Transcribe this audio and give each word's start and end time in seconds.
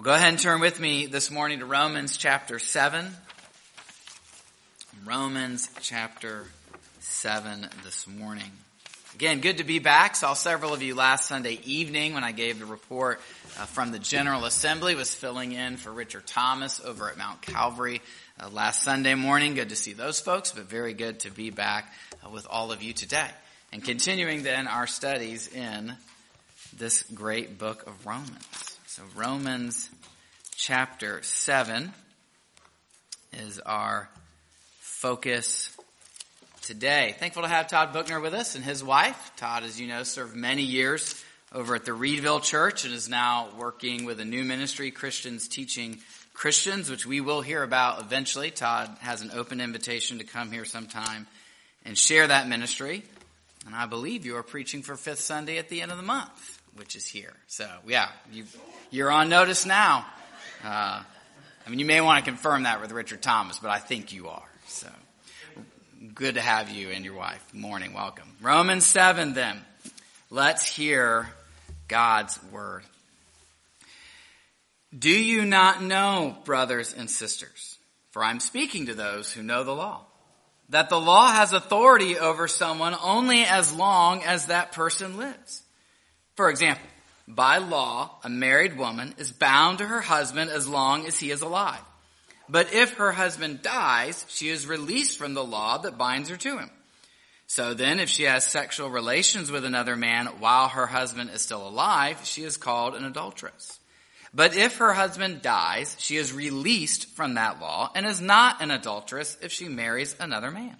Well, 0.00 0.14
go 0.14 0.14
ahead 0.14 0.30
and 0.30 0.38
turn 0.38 0.62
with 0.62 0.80
me 0.80 1.04
this 1.04 1.30
morning 1.30 1.58
to 1.58 1.66
Romans 1.66 2.16
chapter 2.16 2.58
7. 2.58 3.06
Romans 5.04 5.68
chapter 5.82 6.46
7 7.00 7.68
this 7.84 8.06
morning. 8.06 8.50
Again, 9.14 9.40
good 9.40 9.58
to 9.58 9.64
be 9.64 9.78
back. 9.78 10.16
Saw 10.16 10.32
several 10.32 10.72
of 10.72 10.80
you 10.80 10.94
last 10.94 11.28
Sunday 11.28 11.60
evening 11.66 12.14
when 12.14 12.24
I 12.24 12.32
gave 12.32 12.58
the 12.58 12.64
report 12.64 13.20
uh, 13.58 13.66
from 13.66 13.92
the 13.92 13.98
General 13.98 14.46
Assembly. 14.46 14.94
Was 14.94 15.14
filling 15.14 15.52
in 15.52 15.76
for 15.76 15.92
Richard 15.92 16.26
Thomas 16.26 16.80
over 16.82 17.10
at 17.10 17.18
Mount 17.18 17.42
Calvary 17.42 18.00
uh, 18.42 18.48
last 18.48 18.82
Sunday 18.82 19.14
morning. 19.14 19.52
Good 19.52 19.68
to 19.68 19.76
see 19.76 19.92
those 19.92 20.18
folks, 20.18 20.50
but 20.50 20.64
very 20.64 20.94
good 20.94 21.20
to 21.20 21.30
be 21.30 21.50
back 21.50 21.92
uh, 22.24 22.30
with 22.30 22.46
all 22.48 22.72
of 22.72 22.82
you 22.82 22.94
today. 22.94 23.28
And 23.70 23.84
continuing 23.84 24.44
then 24.44 24.66
our 24.66 24.86
studies 24.86 25.46
in 25.48 25.92
this 26.74 27.02
great 27.02 27.58
book 27.58 27.86
of 27.86 28.06
Romans. 28.06 28.69
So 28.90 29.04
Romans 29.14 29.88
chapter 30.56 31.22
7 31.22 31.92
is 33.32 33.60
our 33.60 34.10
focus 34.80 35.70
today. 36.62 37.14
Thankful 37.20 37.42
to 37.42 37.48
have 37.48 37.68
Todd 37.68 37.92
Buchner 37.92 38.18
with 38.18 38.34
us 38.34 38.56
and 38.56 38.64
his 38.64 38.82
wife. 38.82 39.30
Todd, 39.36 39.62
as 39.62 39.80
you 39.80 39.86
know, 39.86 40.02
served 40.02 40.34
many 40.34 40.62
years 40.62 41.24
over 41.52 41.76
at 41.76 41.84
the 41.84 41.92
Reedville 41.92 42.42
Church 42.42 42.84
and 42.84 42.92
is 42.92 43.08
now 43.08 43.50
working 43.56 44.06
with 44.06 44.18
a 44.18 44.24
new 44.24 44.42
ministry, 44.42 44.90
Christians 44.90 45.46
Teaching 45.46 45.98
Christians, 46.34 46.90
which 46.90 47.06
we 47.06 47.20
will 47.20 47.42
hear 47.42 47.62
about 47.62 48.00
eventually. 48.00 48.50
Todd 48.50 48.90
has 49.02 49.22
an 49.22 49.30
open 49.32 49.60
invitation 49.60 50.18
to 50.18 50.24
come 50.24 50.50
here 50.50 50.64
sometime 50.64 51.28
and 51.84 51.96
share 51.96 52.26
that 52.26 52.48
ministry. 52.48 53.04
And 53.66 53.74
I 53.76 53.86
believe 53.86 54.26
you 54.26 54.34
are 54.36 54.42
preaching 54.42 54.82
for 54.82 54.96
Fifth 54.96 55.20
Sunday 55.20 55.58
at 55.58 55.68
the 55.68 55.80
end 55.80 55.92
of 55.92 55.96
the 55.96 56.02
month, 56.02 56.60
which 56.76 56.96
is 56.96 57.06
here. 57.06 57.34
So, 57.46 57.68
yeah, 57.86 58.08
you, 58.32 58.44
are 58.98 59.10
on 59.10 59.28
notice 59.28 59.66
now. 59.66 60.04
Uh, 60.64 61.02
I 61.64 61.70
mean, 61.70 61.78
you 61.78 61.84
may 61.84 62.00
want 62.00 62.24
to 62.24 62.28
confirm 62.28 62.64
that 62.64 62.80
with 62.80 62.90
Richard 62.90 63.22
Thomas, 63.22 63.58
but 63.58 63.70
I 63.70 63.78
think 63.78 64.12
you 64.12 64.28
are. 64.28 64.42
So, 64.66 64.88
good 66.14 66.34
to 66.34 66.40
have 66.40 66.70
you 66.70 66.90
and 66.90 67.04
your 67.04 67.14
wife. 67.14 67.42
Morning, 67.54 67.92
welcome. 67.92 68.28
Romans 68.40 68.84
7 68.86 69.34
then. 69.34 69.60
Let's 70.28 70.66
hear 70.66 71.28
God's 71.86 72.38
word. 72.52 72.82
Do 74.96 75.10
you 75.10 75.44
not 75.44 75.82
know, 75.82 76.36
brothers 76.44 76.92
and 76.92 77.08
sisters, 77.08 77.78
for 78.10 78.24
I'm 78.24 78.40
speaking 78.40 78.86
to 78.86 78.94
those 78.94 79.32
who 79.32 79.42
know 79.42 79.62
the 79.62 79.74
law, 79.74 80.00
that 80.70 80.88
the 80.88 81.00
law 81.00 81.30
has 81.32 81.52
authority 81.52 82.18
over 82.18 82.48
someone 82.48 82.96
only 83.00 83.44
as 83.44 83.72
long 83.72 84.22
as 84.24 84.46
that 84.46 84.72
person 84.72 85.16
lives. 85.16 85.62
For 86.34 86.50
example, 86.50 86.86
by 87.34 87.58
law, 87.58 88.18
a 88.24 88.28
married 88.28 88.76
woman 88.76 89.14
is 89.18 89.32
bound 89.32 89.78
to 89.78 89.86
her 89.86 90.00
husband 90.00 90.50
as 90.50 90.68
long 90.68 91.06
as 91.06 91.18
he 91.18 91.30
is 91.30 91.42
alive. 91.42 91.82
But 92.48 92.72
if 92.74 92.94
her 92.94 93.12
husband 93.12 93.62
dies, 93.62 94.24
she 94.28 94.48
is 94.48 94.66
released 94.66 95.18
from 95.18 95.34
the 95.34 95.44
law 95.44 95.78
that 95.78 95.98
binds 95.98 96.28
her 96.30 96.36
to 96.36 96.58
him. 96.58 96.70
So 97.46 97.74
then, 97.74 97.98
if 97.98 98.08
she 98.08 98.24
has 98.24 98.44
sexual 98.44 98.90
relations 98.90 99.50
with 99.50 99.64
another 99.64 99.96
man 99.96 100.26
while 100.38 100.68
her 100.68 100.86
husband 100.86 101.30
is 101.30 101.42
still 101.42 101.66
alive, 101.66 102.20
she 102.24 102.44
is 102.44 102.56
called 102.56 102.94
an 102.94 103.04
adulteress. 103.04 103.80
But 104.32 104.56
if 104.56 104.76
her 104.76 104.92
husband 104.92 105.42
dies, 105.42 105.96
she 105.98 106.16
is 106.16 106.32
released 106.32 107.08
from 107.16 107.34
that 107.34 107.60
law 107.60 107.90
and 107.94 108.06
is 108.06 108.20
not 108.20 108.62
an 108.62 108.70
adulteress 108.70 109.36
if 109.42 109.52
she 109.52 109.68
marries 109.68 110.14
another 110.20 110.50
man. 110.50 110.76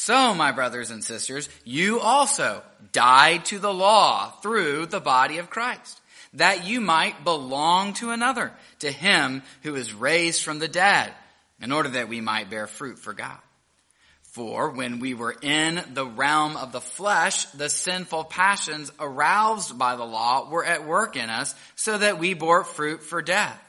So, 0.00 0.32
my 0.32 0.52
brothers 0.52 0.92
and 0.92 1.02
sisters, 1.02 1.48
you 1.64 1.98
also 1.98 2.62
died 2.92 3.44
to 3.46 3.58
the 3.58 3.74
law 3.74 4.30
through 4.42 4.86
the 4.86 5.00
body 5.00 5.38
of 5.38 5.50
Christ, 5.50 6.00
that 6.34 6.64
you 6.64 6.80
might 6.80 7.24
belong 7.24 7.94
to 7.94 8.10
another, 8.10 8.52
to 8.78 8.92
him 8.92 9.42
who 9.64 9.74
is 9.74 9.92
raised 9.92 10.44
from 10.44 10.60
the 10.60 10.68
dead, 10.68 11.12
in 11.60 11.72
order 11.72 11.88
that 11.88 12.08
we 12.08 12.20
might 12.20 12.48
bear 12.48 12.68
fruit 12.68 13.00
for 13.00 13.12
God. 13.12 13.40
For 14.22 14.70
when 14.70 15.00
we 15.00 15.14
were 15.14 15.34
in 15.42 15.82
the 15.94 16.06
realm 16.06 16.56
of 16.56 16.70
the 16.70 16.80
flesh, 16.80 17.46
the 17.46 17.68
sinful 17.68 18.24
passions 18.24 18.92
aroused 19.00 19.76
by 19.76 19.96
the 19.96 20.06
law 20.06 20.48
were 20.48 20.64
at 20.64 20.86
work 20.86 21.16
in 21.16 21.28
us, 21.28 21.56
so 21.74 21.98
that 21.98 22.20
we 22.20 22.34
bore 22.34 22.62
fruit 22.62 23.02
for 23.02 23.20
death. 23.20 23.60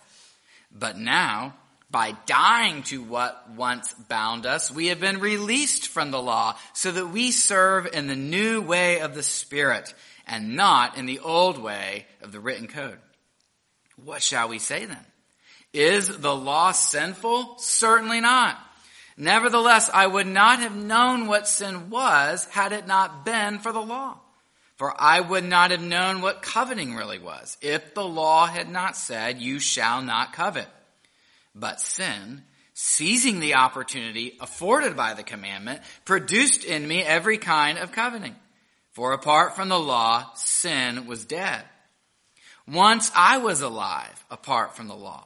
But 0.71 0.95
now, 0.95 1.55
by 1.91 2.15
dying 2.25 2.83
to 2.83 3.01
what 3.01 3.49
once 3.55 3.93
bound 3.93 4.45
us, 4.45 4.71
we 4.71 4.87
have 4.87 4.99
been 4.99 5.19
released 5.19 5.87
from 5.87 6.11
the 6.11 6.21
law 6.21 6.55
so 6.73 6.91
that 6.91 7.07
we 7.07 7.31
serve 7.31 7.87
in 7.91 8.07
the 8.07 8.15
new 8.15 8.61
way 8.61 8.99
of 8.99 9.15
the 9.15 9.23
Spirit 9.23 9.93
and 10.27 10.55
not 10.55 10.97
in 10.97 11.07
the 11.07 11.19
old 11.19 11.57
way 11.57 12.05
of 12.21 12.31
the 12.31 12.39
written 12.39 12.67
code. 12.67 12.99
What 14.03 14.21
shall 14.21 14.47
we 14.47 14.59
say 14.59 14.85
then? 14.85 15.05
Is 15.73 16.19
the 16.19 16.35
law 16.35 16.71
sinful? 16.71 17.57
Certainly 17.57 18.21
not. 18.21 18.57
Nevertheless, 19.17 19.89
I 19.93 20.07
would 20.07 20.27
not 20.27 20.59
have 20.59 20.75
known 20.75 21.27
what 21.27 21.47
sin 21.47 21.89
was 21.89 22.45
had 22.45 22.71
it 22.71 22.87
not 22.87 23.25
been 23.25 23.59
for 23.59 23.71
the 23.71 23.81
law. 23.81 24.17
For 24.77 24.93
I 24.97 25.19
would 25.19 25.43
not 25.43 25.71
have 25.71 25.81
known 25.81 26.21
what 26.21 26.41
coveting 26.41 26.95
really 26.95 27.19
was 27.19 27.57
if 27.61 27.93
the 27.93 28.05
law 28.05 28.45
had 28.45 28.69
not 28.69 28.95
said, 28.95 29.41
you 29.41 29.59
shall 29.59 30.01
not 30.01 30.31
covet. 30.31 30.69
But 31.59 31.81
sin, 31.81 32.43
seizing 32.73 33.39
the 33.39 33.55
opportunity 33.55 34.37
afforded 34.39 34.95
by 34.95 35.13
the 35.13 35.23
commandment, 35.23 35.81
produced 36.05 36.63
in 36.63 36.87
me 36.87 37.03
every 37.03 37.37
kind 37.37 37.77
of 37.77 37.91
coveting. 37.91 38.35
For 38.91 39.11
apart 39.11 39.55
from 39.55 39.69
the 39.69 39.79
law, 39.79 40.31
sin 40.35 41.05
was 41.05 41.25
dead. 41.25 41.63
Once 42.67 43.11
I 43.15 43.39
was 43.39 43.61
alive 43.61 44.25
apart 44.29 44.75
from 44.75 44.87
the 44.87 44.95
law. 44.95 45.25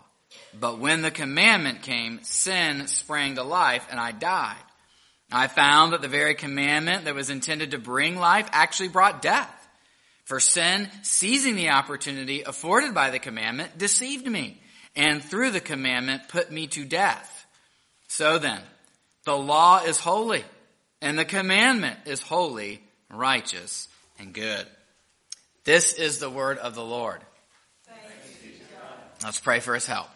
But 0.60 0.80
when 0.80 1.02
the 1.02 1.12
commandment 1.12 1.82
came, 1.82 2.24
sin 2.24 2.88
sprang 2.88 3.36
to 3.36 3.44
life 3.44 3.86
and 3.90 4.00
I 4.00 4.12
died. 4.12 4.56
I 5.32 5.48
found 5.48 5.94
that 5.94 6.02
the 6.02 6.08
very 6.08 6.36
commandment 6.36 7.06
that 7.06 7.16
was 7.16 7.30
intended 7.30 7.72
to 7.72 7.80
bring 7.80 8.16
life 8.18 8.48
actually 8.52 8.90
brought 8.90 9.22
death. 9.22 9.52
For 10.26 10.40
sin, 10.40 10.90
seizing 11.02 11.56
the 11.56 11.70
opportunity 11.70 12.44
afforded 12.44 12.94
by 12.94 13.10
the 13.10 13.20
commandment, 13.20 13.78
deceived 13.78 14.26
me 14.28 14.62
and 14.96 15.24
through 15.24 15.52
the 15.52 15.59
commandment 15.59 16.28
put 16.30 16.52
me 16.52 16.68
to 16.68 16.86
death. 16.86 17.46
So 18.08 18.38
then, 18.38 18.59
the 19.26 19.38
law 19.38 19.81
is 19.84 19.98
holy, 19.98 20.44
and 21.02 21.18
the 21.18 21.26
commandment 21.26 21.98
is 22.06 22.22
holy, 22.22 22.81
righteous, 23.09 23.88
and 24.20 24.34
good. 24.34 24.66
This 25.64 25.94
is 25.94 26.20
the 26.20 26.30
word 26.30 26.58
of 26.58 26.76
the 26.76 26.84
Lord. 26.84 27.22
Let's 29.24 29.40
pray 29.40 29.62
for 29.62 29.74
his 29.74 29.86
help. 29.86 30.09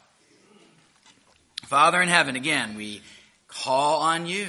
Father 1.67 2.01
in 2.01 2.09
heaven, 2.09 2.35
again, 2.35 2.75
we 2.75 3.01
call 3.47 4.01
on 4.01 4.25
you 4.25 4.47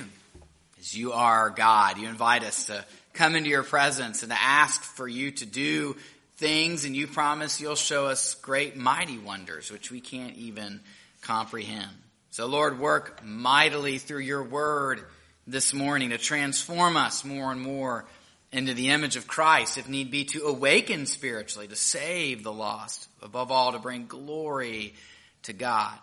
as 0.81 0.97
you 0.97 1.13
are 1.13 1.51
God. 1.51 1.99
You 1.99 2.09
invite 2.09 2.43
us 2.43 2.67
to 2.67 2.85
come 3.13 3.35
into 3.35 3.49
your 3.51 3.63
presence 3.63 4.23
and 4.23 4.33
to 4.33 4.39
ask 4.41 4.83
for 4.83 5.07
you 5.07 5.31
to 5.33 5.47
do 5.47 5.97
things 6.39 6.85
and 6.85 6.97
you 6.97 7.07
promise 7.07 7.61
you'll 7.61 7.75
show 7.75 8.07
us 8.07 8.35
great 8.37 8.77
mighty 8.77 9.19
wonders 9.19 9.71
which 9.71 9.91
we 9.91 10.01
can't 10.01 10.37
even 10.37 10.81
comprehend. 11.21 11.91
So 12.31 12.47
Lord, 12.47 12.79
work 12.79 13.25
mightily 13.25 13.99
through 13.99 14.21
your 14.21 14.45
word 14.45 15.05
this 15.47 15.75
morning 15.75 16.11
to 16.11 16.19
transform 16.19 16.97
us 16.97 17.25
more 17.25 17.51
and 17.51 17.61
more 17.61 18.07
into 18.53 18.73
the 18.73 18.91
image 18.91 19.17
of 19.17 19.27
Christ, 19.27 19.77
if 19.77 19.89
need 19.89 20.11
be, 20.11 20.25
to 20.27 20.45
awaken 20.45 21.07
spiritually, 21.07 21.69
to 21.69 21.77
save 21.77 22.45
the 22.45 22.53
lost, 22.53 23.09
above 23.21 23.51
all, 23.51 23.73
to 23.73 23.79
bring 23.79 24.07
glory 24.07 24.95
to 25.43 25.53
God. 25.53 25.99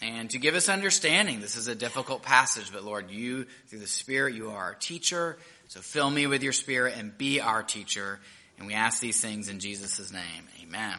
And 0.00 0.30
to 0.30 0.38
give 0.38 0.54
us 0.54 0.68
understanding. 0.68 1.40
This 1.40 1.54
is 1.54 1.68
a 1.68 1.76
difficult 1.76 2.22
passage, 2.22 2.72
but 2.72 2.82
Lord, 2.82 3.10
you, 3.10 3.46
through 3.68 3.78
the 3.78 3.86
Spirit, 3.86 4.34
you 4.34 4.50
are 4.50 4.56
our 4.56 4.74
teacher. 4.74 5.38
So 5.68 5.80
fill 5.80 6.10
me 6.10 6.26
with 6.26 6.42
your 6.42 6.52
Spirit 6.52 6.94
and 6.96 7.16
be 7.16 7.40
our 7.40 7.62
teacher. 7.62 8.18
And 8.58 8.66
we 8.66 8.74
ask 8.74 9.00
these 9.00 9.20
things 9.20 9.48
in 9.48 9.58
Jesus' 9.58 10.12
name. 10.12 10.48
Amen. 10.62 10.98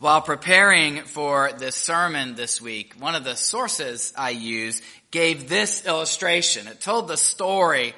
While 0.00 0.20
preparing 0.20 1.02
for 1.02 1.52
this 1.56 1.76
sermon 1.76 2.34
this 2.34 2.60
week, 2.60 2.94
one 2.98 3.14
of 3.14 3.24
the 3.24 3.36
sources 3.36 4.12
I 4.16 4.30
used 4.30 4.82
gave 5.10 5.48
this 5.48 5.86
illustration. 5.86 6.66
It 6.66 6.80
told 6.80 7.06
the 7.06 7.16
story 7.16 7.94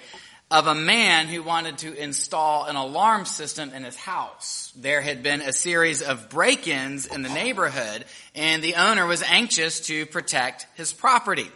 of 0.51 0.67
a 0.67 0.75
man 0.75 1.27
who 1.27 1.43
wanted 1.43 1.79
to 1.79 1.95
install 1.95 2.67
an 2.67 2.77
alarm 2.77 3.25
system 3.25 3.73
in 3.73 3.83
his 3.83 3.97
house. 3.97 4.73
There 4.77 5.01
had 5.01 5.23
been 5.23 5.41
a 5.41 5.53
series 5.53 6.03
of 6.03 6.29
break-ins 6.29 7.07
in 7.07 7.23
the 7.23 7.29
neighborhood 7.29 8.05
and 8.35 8.63
the 8.63 8.77
owner 8.77 9.07
was 9.07 9.23
anxious 9.23 9.81
to 9.87 10.07
protect 10.07 10.67
his 10.77 10.93
property. 10.93 11.51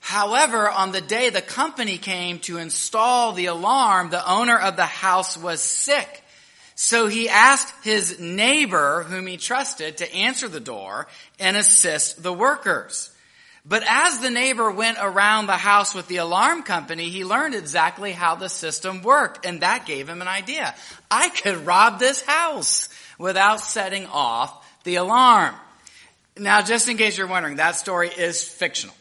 However, 0.00 0.68
on 0.68 0.92
the 0.92 1.00
day 1.00 1.30
the 1.30 1.42
company 1.42 1.98
came 1.98 2.38
to 2.40 2.58
install 2.58 3.32
the 3.32 3.46
alarm, 3.46 4.10
the 4.10 4.28
owner 4.28 4.58
of 4.58 4.76
the 4.76 4.86
house 4.86 5.36
was 5.36 5.60
sick. 5.60 6.24
So 6.74 7.08
he 7.08 7.28
asked 7.28 7.72
his 7.84 8.18
neighbor, 8.18 9.02
whom 9.02 9.26
he 9.26 9.36
trusted, 9.36 9.98
to 9.98 10.14
answer 10.14 10.48
the 10.48 10.60
door 10.60 11.08
and 11.38 11.56
assist 11.56 12.22
the 12.22 12.32
workers. 12.32 13.10
But 13.66 13.82
as 13.86 14.20
the 14.20 14.30
neighbor 14.30 14.70
went 14.70 14.96
around 15.00 15.46
the 15.46 15.52
house 15.52 15.94
with 15.94 16.08
the 16.08 16.16
alarm 16.16 16.62
company, 16.62 17.10
he 17.10 17.24
learned 17.24 17.54
exactly 17.54 18.12
how 18.12 18.34
the 18.34 18.48
system 18.48 19.02
worked, 19.02 19.44
and 19.44 19.60
that 19.60 19.84
gave 19.84 20.08
him 20.08 20.22
an 20.22 20.28
idea. 20.28 20.74
I 21.10 21.28
could 21.28 21.66
rob 21.66 21.98
this 21.98 22.22
house 22.22 22.88
without 23.18 23.60
setting 23.60 24.06
off 24.06 24.66
the 24.84 24.94
alarm. 24.94 25.54
Now, 26.38 26.62
just 26.62 26.88
in 26.88 26.96
case 26.96 27.18
you're 27.18 27.26
wondering, 27.26 27.56
that 27.56 27.76
story 27.76 28.08
is 28.08 28.42
fictional. 28.42 28.94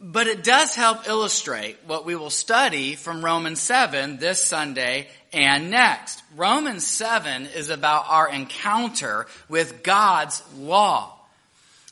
But 0.00 0.28
it 0.28 0.42
does 0.42 0.74
help 0.74 1.06
illustrate 1.06 1.76
what 1.86 2.06
we 2.06 2.16
will 2.16 2.30
study 2.30 2.94
from 2.94 3.22
Romans 3.22 3.60
7 3.60 4.16
this 4.16 4.42
Sunday 4.42 5.08
and 5.30 5.70
next. 5.70 6.22
Romans 6.36 6.86
7 6.86 7.46
is 7.54 7.68
about 7.68 8.06
our 8.08 8.32
encounter 8.32 9.26
with 9.50 9.82
God's 9.82 10.42
law. 10.56 11.14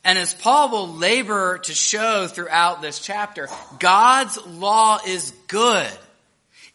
And 0.05 0.19
as 0.19 0.33
Paul 0.33 0.71
will 0.71 0.89
labor 0.89 1.59
to 1.59 1.75
show 1.75 2.27
throughout 2.29 2.81
this 2.81 2.99
chapter, 2.99 3.49
God's 3.79 4.39
law 4.47 5.01
is 5.07 5.33
good. 5.47 5.91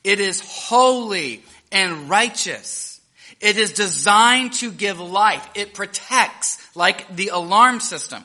It 0.04 0.20
is 0.20 0.40
holy 0.42 1.42
and 1.72 2.12
righteous. 2.12 3.02
It 3.42 3.58
is 3.58 3.74
designed 3.74 4.54
to 4.54 4.72
give 4.72 5.00
life. 5.00 5.48
It 5.56 5.74
protects 5.74 6.60
like 6.76 7.16
the 7.16 7.30
alarm 7.30 7.80
system. 7.80 8.24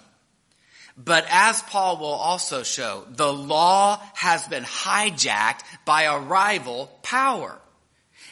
But 1.03 1.27
as 1.31 1.63
Paul 1.63 1.99
will 1.99 2.07
also 2.09 2.65
show, 2.65 3.05
the 3.09 3.33
law 3.33 4.03
has 4.15 4.47
been 4.49 4.65
hijacked 4.65 5.63
by 5.85 6.03
a 6.03 6.19
rival 6.19 6.91
power. 7.03 7.57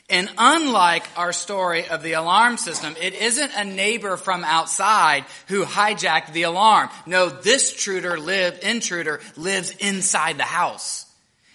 And 0.08 0.28
unlike 0.36 1.04
our 1.16 1.32
story 1.32 1.86
of 1.86 2.02
the 2.02 2.14
alarm 2.14 2.56
system, 2.56 2.96
it 3.00 3.14
isn't 3.14 3.52
a 3.56 3.64
neighbor 3.64 4.16
from 4.16 4.42
outside 4.42 5.24
who 5.46 5.64
hijacked 5.64 6.32
the 6.32 6.42
alarm. 6.42 6.90
No, 7.06 7.28
this 7.28 7.72
intruder 7.72 8.18
live, 8.18 8.58
intruder 8.62 9.20
lives 9.36 9.70
inside 9.70 10.36
the 10.36 10.44
house. 10.44 11.06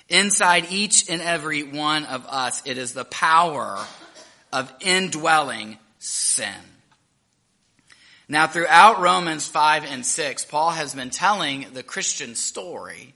Inside 0.07 0.67
each 0.69 1.09
and 1.09 1.21
every 1.21 1.63
one 1.63 2.05
of 2.05 2.25
us, 2.25 2.61
it 2.65 2.77
is 2.77 2.93
the 2.93 3.05
power 3.05 3.79
of 4.51 4.73
indwelling 4.81 5.77
sin. 5.99 6.70
Now, 8.27 8.47
throughout 8.47 9.01
Romans 9.01 9.47
5 9.47 9.83
and 9.85 10.05
6, 10.05 10.45
Paul 10.45 10.71
has 10.71 10.95
been 10.95 11.09
telling 11.09 11.67
the 11.73 11.83
Christian 11.83 12.35
story 12.35 13.13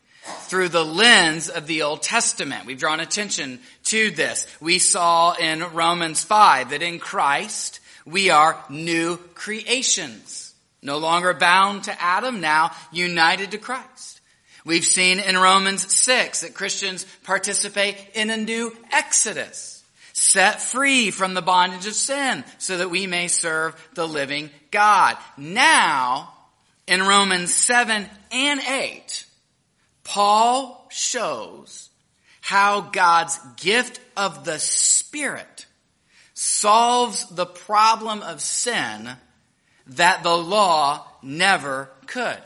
through 0.48 0.69
the 0.69 0.84
lens 0.84 1.50
of 1.50 1.68
the 1.68 1.84
Old 1.84 2.02
Testament. 2.02 2.66
We've 2.66 2.80
drawn 2.80 3.00
attention 3.00 3.60
to 3.86 4.12
this. 4.12 4.48
We 4.60 4.80
saw 4.80 5.34
in 5.34 5.63
Romans 5.74 6.24
5 6.24 6.72
that 6.72 6.81
in 6.81 7.00
Christ 7.00 7.80
we 8.06 8.30
are 8.30 8.63
new 8.69 9.18
creations. 9.36 10.54
No 10.81 10.98
longer 10.98 11.34
bound 11.34 11.86
to 11.86 12.02
Adam, 12.02 12.42
now 12.42 12.72
united 12.92 13.52
to 13.52 13.57
Christ. 13.57 14.22
We've 14.66 14.86
seen 14.86 15.19
in 15.19 15.38
Romans 15.38 15.94
6 15.94 16.42
that 16.42 16.56
Christians 16.56 17.06
participate 17.24 17.98
in 18.16 18.30
a 18.30 18.38
new 18.38 18.75
exodus 18.92 19.75
set 20.17 20.62
free 20.62 21.12
from 21.12 21.33
the 21.33 21.41
bondage 21.41 21.85
of 21.85 21.94
sin 21.94 22.45
so 22.57 22.77
that 22.77 22.89
we 22.89 23.06
may 23.06 23.27
serve 23.27 23.75
the 23.95 24.07
living 24.07 24.50
God. 24.71 25.17
Now, 25.38 26.33
in 26.88 27.01
Romans 27.01 27.53
7 27.53 28.06
and 28.31 28.62
8, 28.62 29.25
Paul 30.06 30.88
shows 30.89 31.89
how 32.39 32.79
God's 32.79 33.38
gift 33.57 34.00
of 34.15 34.45
the 34.45 34.57
Spirit 34.57 35.65
solves 36.33 37.27
the 37.35 37.45
problem 37.45 38.21
of 38.21 38.39
sin 38.39 39.18
that 39.88 40.23
the 40.23 40.38
law 40.38 41.06
never 41.23 41.89
could. 42.07 42.41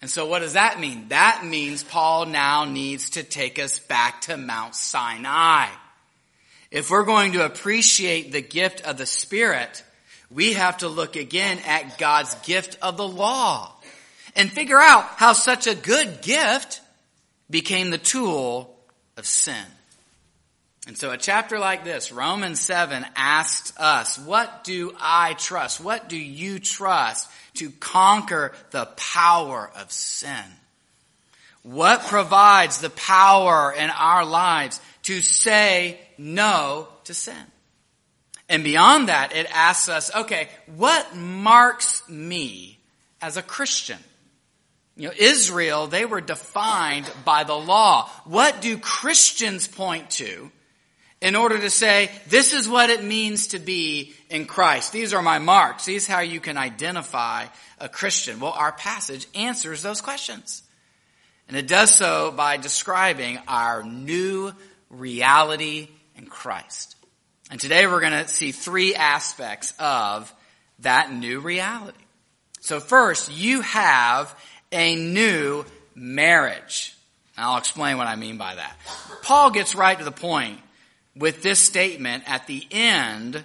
And 0.00 0.08
so 0.08 0.26
what 0.26 0.38
does 0.38 0.52
that 0.52 0.78
mean? 0.78 1.08
That 1.08 1.42
means 1.44 1.82
Paul 1.82 2.26
now 2.26 2.64
needs 2.64 3.10
to 3.10 3.24
take 3.24 3.58
us 3.58 3.80
back 3.80 4.20
to 4.22 4.36
Mount 4.36 4.76
Sinai. 4.76 5.66
If 6.70 6.90
we're 6.90 7.04
going 7.04 7.32
to 7.32 7.44
appreciate 7.44 8.32
the 8.32 8.42
gift 8.42 8.82
of 8.82 8.98
the 8.98 9.06
Spirit, 9.06 9.84
we 10.30 10.54
have 10.54 10.78
to 10.78 10.88
look 10.88 11.16
again 11.16 11.58
at 11.66 11.98
God's 11.98 12.34
gift 12.36 12.76
of 12.82 12.96
the 12.96 13.06
law 13.06 13.72
and 14.34 14.50
figure 14.50 14.80
out 14.80 15.04
how 15.16 15.32
such 15.32 15.66
a 15.66 15.74
good 15.74 16.22
gift 16.22 16.80
became 17.48 17.90
the 17.90 17.98
tool 17.98 18.76
of 19.16 19.26
sin. 19.26 19.64
And 20.86 20.96
so 20.96 21.10
a 21.10 21.16
chapter 21.16 21.58
like 21.58 21.84
this, 21.84 22.12
Romans 22.12 22.60
7, 22.60 23.04
asks 23.16 23.76
us, 23.76 24.18
what 24.18 24.62
do 24.62 24.94
I 25.00 25.34
trust? 25.34 25.80
What 25.80 26.08
do 26.08 26.16
you 26.16 26.60
trust 26.60 27.28
to 27.54 27.70
conquer 27.70 28.52
the 28.70 28.86
power 28.96 29.70
of 29.74 29.90
sin? 29.90 30.44
What 31.62 32.02
provides 32.02 32.78
the 32.78 32.90
power 32.90 33.72
in 33.72 33.90
our 33.90 34.24
lives 34.24 34.80
to 35.06 35.20
say 35.20 36.00
no 36.18 36.88
to 37.04 37.14
sin. 37.14 37.34
And 38.48 38.64
beyond 38.64 39.08
that, 39.08 39.34
it 39.34 39.46
asks 39.52 39.88
us, 39.88 40.14
okay, 40.14 40.48
what 40.76 41.14
marks 41.14 42.08
me 42.08 42.78
as 43.20 43.36
a 43.36 43.42
Christian? 43.42 43.98
You 44.96 45.08
know, 45.08 45.14
Israel, 45.16 45.86
they 45.86 46.06
were 46.06 46.20
defined 46.20 47.08
by 47.24 47.44
the 47.44 47.54
law. 47.54 48.08
What 48.24 48.60
do 48.60 48.78
Christians 48.78 49.68
point 49.68 50.10
to 50.12 50.50
in 51.20 51.36
order 51.36 51.58
to 51.58 51.70
say, 51.70 52.10
this 52.28 52.52
is 52.52 52.68
what 52.68 52.90
it 52.90 53.04
means 53.04 53.48
to 53.48 53.60
be 53.60 54.12
in 54.28 54.46
Christ? 54.46 54.92
These 54.92 55.14
are 55.14 55.22
my 55.22 55.38
marks. 55.38 55.84
These 55.84 56.02
is 56.02 56.08
how 56.08 56.20
you 56.20 56.40
can 56.40 56.56
identify 56.56 57.46
a 57.78 57.88
Christian. 57.88 58.40
Well, 58.40 58.52
our 58.52 58.72
passage 58.72 59.26
answers 59.34 59.82
those 59.82 60.00
questions. 60.00 60.62
And 61.48 61.56
it 61.56 61.68
does 61.68 61.94
so 61.94 62.32
by 62.32 62.56
describing 62.56 63.38
our 63.46 63.84
new 63.84 64.52
reality 64.90 65.88
and 66.16 66.28
Christ. 66.28 66.96
And 67.50 67.60
today 67.60 67.86
we're 67.86 68.00
going 68.00 68.24
to 68.24 68.28
see 68.28 68.52
three 68.52 68.94
aspects 68.94 69.72
of 69.78 70.32
that 70.80 71.12
new 71.12 71.40
reality. 71.40 71.98
So 72.60 72.80
first, 72.80 73.32
you 73.32 73.60
have 73.60 74.36
a 74.72 74.96
new 74.96 75.64
marriage. 75.94 76.94
And 77.36 77.46
I'll 77.46 77.58
explain 77.58 77.98
what 77.98 78.06
I 78.06 78.16
mean 78.16 78.38
by 78.38 78.56
that. 78.56 78.76
Paul 79.22 79.50
gets 79.50 79.74
right 79.74 79.96
to 79.96 80.04
the 80.04 80.10
point 80.10 80.58
with 81.14 81.42
this 81.42 81.60
statement 81.60 82.24
at 82.26 82.46
the 82.46 82.66
end 82.70 83.44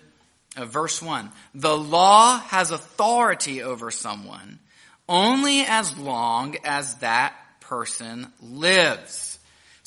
of 0.58 0.70
verse 0.70 1.02
1. 1.02 1.32
The 1.56 1.78
law 1.78 2.40
has 2.40 2.72
authority 2.72 3.62
over 3.62 3.92
someone 3.92 4.60
only 5.08 5.62
as 5.62 5.98
long 5.98 6.56
as 6.64 6.96
that 6.96 7.36
person 7.60 8.32
lives. 8.42 9.31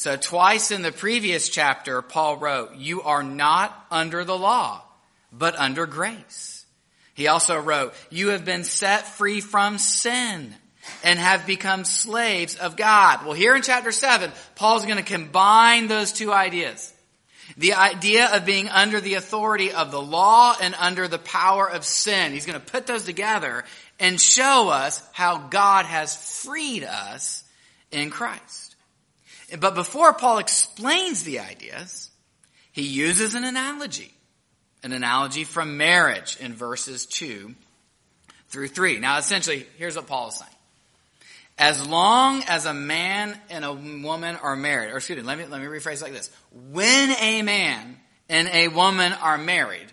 So 0.04 0.18
twice 0.18 0.70
in 0.70 0.82
the 0.82 0.92
previous 0.92 1.48
chapter, 1.48 2.02
Paul 2.02 2.36
wrote, 2.36 2.74
you 2.74 3.00
are 3.00 3.22
not 3.22 3.74
under 3.90 4.22
the 4.22 4.36
law, 4.36 4.82
but 5.32 5.56
under 5.56 5.86
grace. 5.86 6.66
He 7.14 7.26
also 7.26 7.58
wrote, 7.58 7.94
you 8.10 8.28
have 8.28 8.44
been 8.44 8.64
set 8.64 9.08
free 9.08 9.40
from 9.40 9.78
sin 9.78 10.54
and 11.04 11.18
have 11.18 11.46
become 11.46 11.86
slaves 11.86 12.56
of 12.56 12.76
God. 12.76 13.24
Well, 13.24 13.32
here 13.32 13.56
in 13.56 13.62
chapter 13.62 13.92
7, 13.92 14.30
Paul's 14.56 14.84
going 14.84 14.98
to 14.98 15.02
combine 15.02 15.88
those 15.88 16.12
two 16.12 16.34
ideas. 16.34 16.92
The 17.56 17.72
idea 17.72 18.28
of 18.36 18.44
being 18.44 18.68
under 18.68 19.00
the 19.00 19.14
authority 19.14 19.72
of 19.72 19.90
the 19.90 20.02
law 20.02 20.54
and 20.60 20.74
under 20.78 21.08
the 21.08 21.18
power 21.18 21.66
of 21.66 21.82
sin. 21.82 22.32
He's 22.32 22.44
going 22.44 22.60
to 22.60 22.72
put 22.72 22.86
those 22.86 23.04
together 23.04 23.64
and 23.98 24.20
show 24.20 24.68
us 24.68 25.02
how 25.14 25.38
God 25.48 25.86
has 25.86 26.42
freed 26.44 26.84
us 26.84 27.42
in 27.90 28.10
Christ. 28.10 28.63
But 29.58 29.74
before 29.74 30.12
Paul 30.12 30.38
explains 30.38 31.22
the 31.22 31.40
ideas, 31.40 32.10
he 32.72 32.82
uses 32.82 33.34
an 33.34 33.44
analogy. 33.44 34.12
An 34.82 34.92
analogy 34.92 35.44
from 35.44 35.76
marriage 35.76 36.36
in 36.40 36.54
verses 36.54 37.06
2 37.06 37.54
through 38.48 38.68
3. 38.68 38.98
Now 38.98 39.18
essentially, 39.18 39.66
here's 39.78 39.96
what 39.96 40.06
Paul 40.06 40.28
is 40.28 40.36
saying. 40.36 40.50
As 41.56 41.86
long 41.86 42.42
as 42.48 42.66
a 42.66 42.74
man 42.74 43.38
and 43.48 43.64
a 43.64 43.72
woman 43.72 44.36
are 44.36 44.56
married, 44.56 44.90
or 44.90 44.96
excuse 44.96 45.18
me, 45.18 45.22
let 45.22 45.38
me, 45.38 45.46
let 45.46 45.60
me 45.60 45.66
rephrase 45.66 46.02
like 46.02 46.12
this. 46.12 46.30
When 46.72 47.10
a 47.20 47.42
man 47.42 47.96
and 48.28 48.48
a 48.48 48.68
woman 48.68 49.12
are 49.12 49.38
married, 49.38 49.86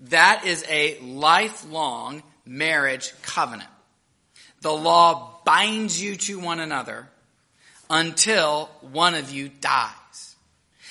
that 0.00 0.44
is 0.46 0.64
a 0.68 0.98
lifelong 1.00 2.22
marriage 2.46 3.12
covenant. 3.22 3.68
The 4.62 4.72
law 4.72 5.40
binds 5.44 6.00
you 6.00 6.16
to 6.16 6.40
one 6.40 6.58
another 6.58 7.08
until 7.90 8.66
one 8.80 9.14
of 9.14 9.30
you 9.30 9.48
dies. 9.48 10.36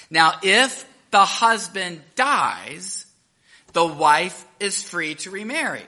Now, 0.10 0.34
if 0.44 0.88
the 1.12 1.26
husband 1.26 2.02
dies, 2.16 3.06
the 3.74 3.86
wife 3.86 4.46
is 4.60 4.82
free 4.82 5.16
to 5.16 5.32
remarry. 5.32 5.84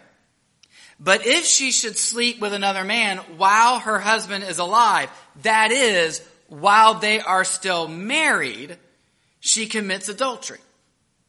But 0.99 1.25
if 1.25 1.45
she 1.45 1.71
should 1.71 1.97
sleep 1.97 2.41
with 2.41 2.53
another 2.53 2.83
man 2.83 3.17
while 3.37 3.79
her 3.79 3.99
husband 3.99 4.43
is 4.43 4.59
alive, 4.59 5.09
that 5.43 5.71
is, 5.71 6.21
while 6.47 6.95
they 6.95 7.19
are 7.21 7.45
still 7.45 7.87
married, 7.87 8.77
she 9.39 9.67
commits 9.67 10.09
adultery. 10.09 10.59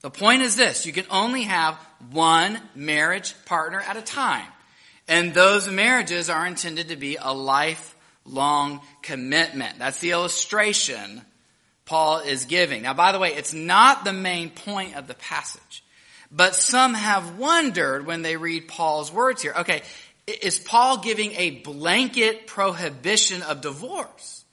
The 0.00 0.10
point 0.10 0.42
is 0.42 0.56
this, 0.56 0.86
you 0.86 0.92
can 0.92 1.06
only 1.10 1.42
have 1.42 1.74
one 2.10 2.60
marriage 2.74 3.34
partner 3.44 3.80
at 3.80 3.96
a 3.96 4.02
time. 4.02 4.46
And 5.06 5.34
those 5.34 5.68
marriages 5.68 6.30
are 6.30 6.46
intended 6.46 6.88
to 6.88 6.96
be 6.96 7.16
a 7.16 7.32
life 7.32 7.94
long 8.32 8.80
commitment. 9.02 9.78
That's 9.78 10.00
the 10.00 10.12
illustration 10.12 11.22
Paul 11.84 12.20
is 12.20 12.44
giving. 12.44 12.82
Now, 12.82 12.94
by 12.94 13.12
the 13.12 13.18
way, 13.18 13.34
it's 13.34 13.52
not 13.52 14.04
the 14.04 14.12
main 14.12 14.50
point 14.50 14.96
of 14.96 15.08
the 15.08 15.14
passage, 15.14 15.82
But 16.30 16.54
some 16.54 16.94
have 16.94 17.38
wondered 17.38 18.06
when 18.06 18.22
they 18.22 18.36
read 18.36 18.68
Paul's 18.68 19.12
words 19.12 19.42
here. 19.42 19.54
Okay, 19.58 19.82
is 20.26 20.60
Paul 20.60 20.98
giving 20.98 21.32
a 21.32 21.50
blanket 21.50 22.46
prohibition 22.46 23.42
of 23.42 23.60
divorce? 23.60 24.44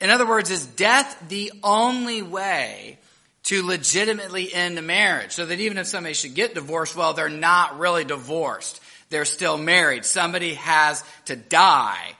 In 0.00 0.10
other 0.10 0.26
words, 0.26 0.50
is 0.50 0.66
death 0.66 1.22
the 1.28 1.52
only 1.62 2.22
way 2.22 2.98
to 3.44 3.66
legitimately 3.66 4.52
end 4.52 4.78
a 4.78 4.82
marriage? 4.82 5.32
So 5.32 5.46
that 5.46 5.60
even 5.60 5.78
if 5.78 5.86
somebody 5.86 6.14
should 6.14 6.34
get 6.34 6.54
divorced, 6.54 6.96
well, 6.96 7.12
they're 7.12 7.28
not 7.28 7.78
really 7.78 8.04
divorced. 8.04 8.80
They're 9.10 9.24
still 9.26 9.58
married. 9.58 10.04
Somebody 10.04 10.54
has 10.54 11.04
to 11.26 11.36
die 11.36 12.16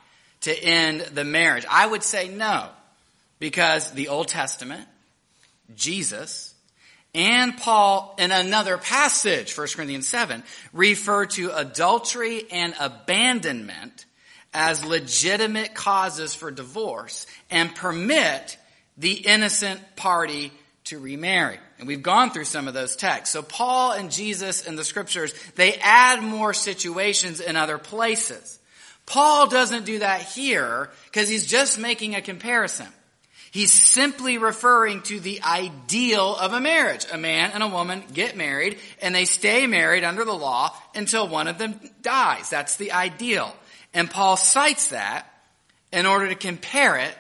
to 0.47 0.57
end 0.57 1.01
the 1.01 1.25
marriage. 1.25 1.67
I 1.69 1.85
would 1.85 2.05
say 2.05 2.29
no, 2.29 2.69
because 3.41 3.91
the 3.91 4.09
Old 4.09 4.29
Testament, 4.29 4.87
Jesus, 5.75 6.55
and 7.17 7.57
Paul 7.57 8.15
in 8.17 8.31
another 8.31 8.79
passage, 8.79 9.59
1 9.59 9.67
Corinthians 9.75 10.07
7, 10.07 10.45
refer 10.73 11.27
to 11.27 11.51
adultery 11.51 12.45
and 12.53 12.75
abandonment 12.79 14.05
as 14.55 14.85
legitimate 14.85 15.75
causes 15.75 16.33
for 16.33 16.53
divorce 16.53 17.27
and 17.51 17.75
permit 17.75 18.57
the 18.97 19.15
innocent 19.15 19.81
party 19.97 20.53
to 20.85 21.01
remarry. 21.01 21.59
And 21.81 21.89
we've 21.89 22.05
gone 22.05 22.31
through 22.31 22.45
some 22.45 22.69
of 22.69 22.75
those 22.75 22.95
texts. 22.95 23.33
So 23.33 23.43
Paul 23.43 23.93
and 23.93 24.13
Jesus 24.13 24.65
in 24.65 24.77
the 24.77 24.85
scriptures, 24.85 25.35
they 25.57 25.75
add 25.75 26.23
more 26.23 26.55
situations 26.55 27.41
in 27.41 27.57
other 27.57 27.79
places. 27.79 28.61
Paul 29.07 29.47
doesn't 29.47 29.87
do 29.87 30.01
that 30.01 30.23
here 30.23 30.91
because 31.07 31.29
he's 31.29 31.47
just 31.47 31.79
making 31.79 32.15
a 32.15 32.21
comparison. 32.21 32.89
He's 33.53 33.73
simply 33.73 34.37
referring 34.37 35.03
to 35.03 35.21
the 35.21 35.41
ideal 35.43 36.37
of 36.37 36.53
a 36.53 36.61
marriage. 36.61 37.07
A 37.11 37.17
man 37.17 37.53
and 37.55 37.63
a 37.63 37.69
woman 37.69 38.03
get 38.13 38.37
married 38.37 38.79
and 39.01 39.15
they 39.15 39.25
stay 39.25 39.67
married 39.67 40.05
under 40.05 40.25
the 40.25 40.35
law 40.35 40.77
until 40.95 41.29
one 41.29 41.47
of 41.49 41.57
them 41.57 41.79
dies. 42.03 42.51
That's 42.51 42.77
the 42.77 42.93
ideal. 42.93 43.55
And 43.95 44.11
Paul 44.11 44.37
cites 44.37 44.89
that 44.89 45.27
in 45.93 46.05
order 46.05 46.29
to 46.29 46.35
compare 46.35 46.97
it 46.97 47.17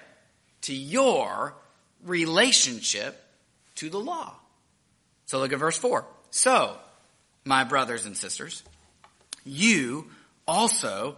to 0.62 0.74
your 0.74 1.54
relationship 2.04 3.22
to 3.76 3.88
the 3.88 4.00
law. 4.00 4.34
So 5.26 5.38
look 5.38 5.52
at 5.52 5.58
verse 5.58 5.78
4. 5.78 6.04
So, 6.30 6.76
my 7.44 7.64
brothers 7.64 8.04
and 8.04 8.16
sisters, 8.16 8.62
you 9.44 10.10
also 10.46 11.16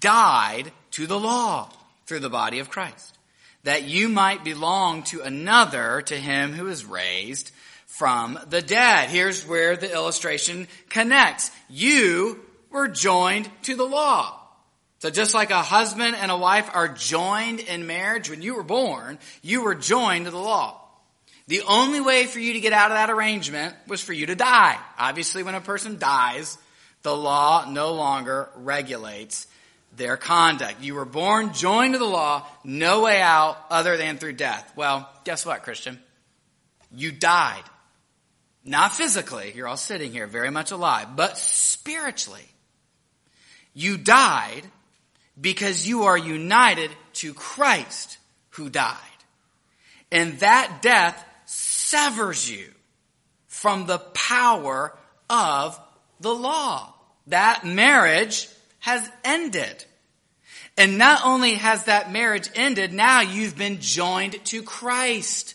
died 0.00 0.72
to 0.92 1.06
the 1.06 1.18
law 1.18 1.70
through 2.06 2.20
the 2.20 2.30
body 2.30 2.58
of 2.58 2.70
Christ 2.70 3.18
that 3.64 3.84
you 3.84 4.08
might 4.08 4.44
belong 4.44 5.02
to 5.04 5.20
another, 5.20 6.02
to 6.02 6.16
him 6.16 6.52
who 6.52 6.68
is 6.68 6.84
raised 6.84 7.52
from 7.86 8.38
the 8.48 8.62
dead. 8.62 9.10
Here's 9.10 9.46
where 9.46 9.76
the 9.76 9.92
illustration 9.92 10.66
connects. 10.88 11.50
You 11.68 12.40
were 12.70 12.88
joined 12.88 13.50
to 13.64 13.76
the 13.76 13.84
law. 13.84 14.36
So 15.00 15.10
just 15.10 15.34
like 15.34 15.50
a 15.50 15.62
husband 15.62 16.16
and 16.16 16.30
a 16.30 16.36
wife 16.36 16.70
are 16.72 16.88
joined 16.88 17.60
in 17.60 17.86
marriage, 17.86 18.30
when 18.30 18.42
you 18.42 18.54
were 18.54 18.62
born, 18.62 19.18
you 19.42 19.62
were 19.62 19.74
joined 19.74 20.26
to 20.26 20.30
the 20.30 20.38
law. 20.38 20.78
The 21.48 21.62
only 21.62 22.00
way 22.00 22.26
for 22.26 22.38
you 22.38 22.52
to 22.52 22.60
get 22.60 22.72
out 22.72 22.90
of 22.90 22.96
that 22.96 23.10
arrangement 23.10 23.74
was 23.86 24.00
for 24.00 24.12
you 24.12 24.26
to 24.26 24.36
die. 24.36 24.78
Obviously, 24.98 25.42
when 25.42 25.54
a 25.54 25.60
person 25.60 25.98
dies, 25.98 26.56
the 27.02 27.16
law 27.16 27.66
no 27.68 27.94
longer 27.94 28.50
regulates 28.56 29.46
their 30.00 30.16
conduct. 30.16 30.80
You 30.80 30.94
were 30.94 31.04
born 31.04 31.52
joined 31.52 31.92
to 31.92 31.98
the 31.98 32.06
law, 32.06 32.46
no 32.64 33.02
way 33.02 33.20
out 33.20 33.58
other 33.70 33.98
than 33.98 34.16
through 34.16 34.32
death. 34.32 34.72
Well, 34.74 35.08
guess 35.24 35.44
what, 35.44 35.62
Christian? 35.62 36.00
You 36.90 37.12
died. 37.12 37.62
Not 38.64 38.94
physically, 38.94 39.52
you're 39.54 39.68
all 39.68 39.76
sitting 39.76 40.10
here 40.10 40.26
very 40.26 40.50
much 40.50 40.70
alive, 40.70 41.16
but 41.16 41.36
spiritually. 41.36 42.48
You 43.74 43.98
died 43.98 44.62
because 45.38 45.86
you 45.86 46.04
are 46.04 46.16
united 46.16 46.90
to 47.14 47.34
Christ 47.34 48.16
who 48.50 48.70
died. 48.70 48.96
And 50.10 50.38
that 50.40 50.80
death 50.80 51.22
severs 51.44 52.50
you 52.50 52.70
from 53.48 53.84
the 53.84 53.98
power 53.98 54.96
of 55.28 55.78
the 56.20 56.34
law. 56.34 56.94
That 57.26 57.66
marriage 57.66 58.48
has 58.78 59.06
ended. 59.24 59.84
And 60.80 60.96
not 60.96 61.26
only 61.26 61.56
has 61.56 61.84
that 61.84 62.10
marriage 62.10 62.48
ended, 62.54 62.94
now 62.94 63.20
you've 63.20 63.54
been 63.54 63.80
joined 63.82 64.42
to 64.46 64.62
Christ. 64.62 65.54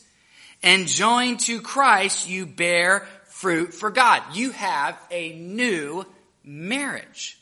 And 0.61 0.85
joined 0.85 1.39
to 1.41 1.61
Christ, 1.61 2.29
you 2.29 2.45
bear 2.45 3.07
fruit 3.29 3.73
for 3.73 3.89
God. 3.89 4.21
You 4.35 4.51
have 4.51 4.95
a 5.09 5.33
new 5.33 6.05
marriage. 6.43 7.39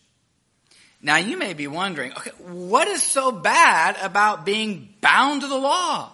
Now 1.02 1.18
you 1.18 1.36
may 1.36 1.54
be 1.54 1.68
wondering, 1.68 2.14
okay, 2.14 2.32
what 2.40 2.88
is 2.88 3.04
so 3.04 3.34
bad 3.34 3.98
about 4.02 4.46
being 4.46 4.88
bound 5.02 5.42
to 5.42 5.48
the 5.48 5.58
law? 5.58 6.10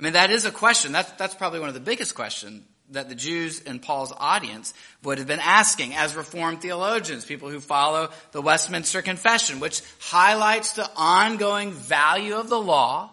I 0.00 0.02
mean, 0.02 0.14
that 0.14 0.30
is 0.30 0.46
a 0.46 0.50
question. 0.50 0.92
That's, 0.92 1.10
that's 1.12 1.34
probably 1.34 1.60
one 1.60 1.68
of 1.68 1.74
the 1.74 1.80
biggest 1.80 2.14
questions 2.14 2.62
that 2.90 3.08
the 3.08 3.14
Jews 3.14 3.60
in 3.60 3.80
Paul's 3.80 4.12
audience 4.16 4.72
would 5.02 5.18
have 5.18 5.26
been 5.26 5.40
asking 5.40 5.94
as 5.94 6.14
Reformed 6.14 6.62
theologians, 6.62 7.24
people 7.24 7.48
who 7.48 7.60
follow 7.60 8.10
the 8.32 8.42
Westminster 8.42 9.02
Confession, 9.02 9.60
which 9.60 9.82
highlights 9.98 10.72
the 10.72 10.88
ongoing 10.96 11.72
value 11.72 12.36
of 12.36 12.48
the 12.48 12.60
law 12.60 13.10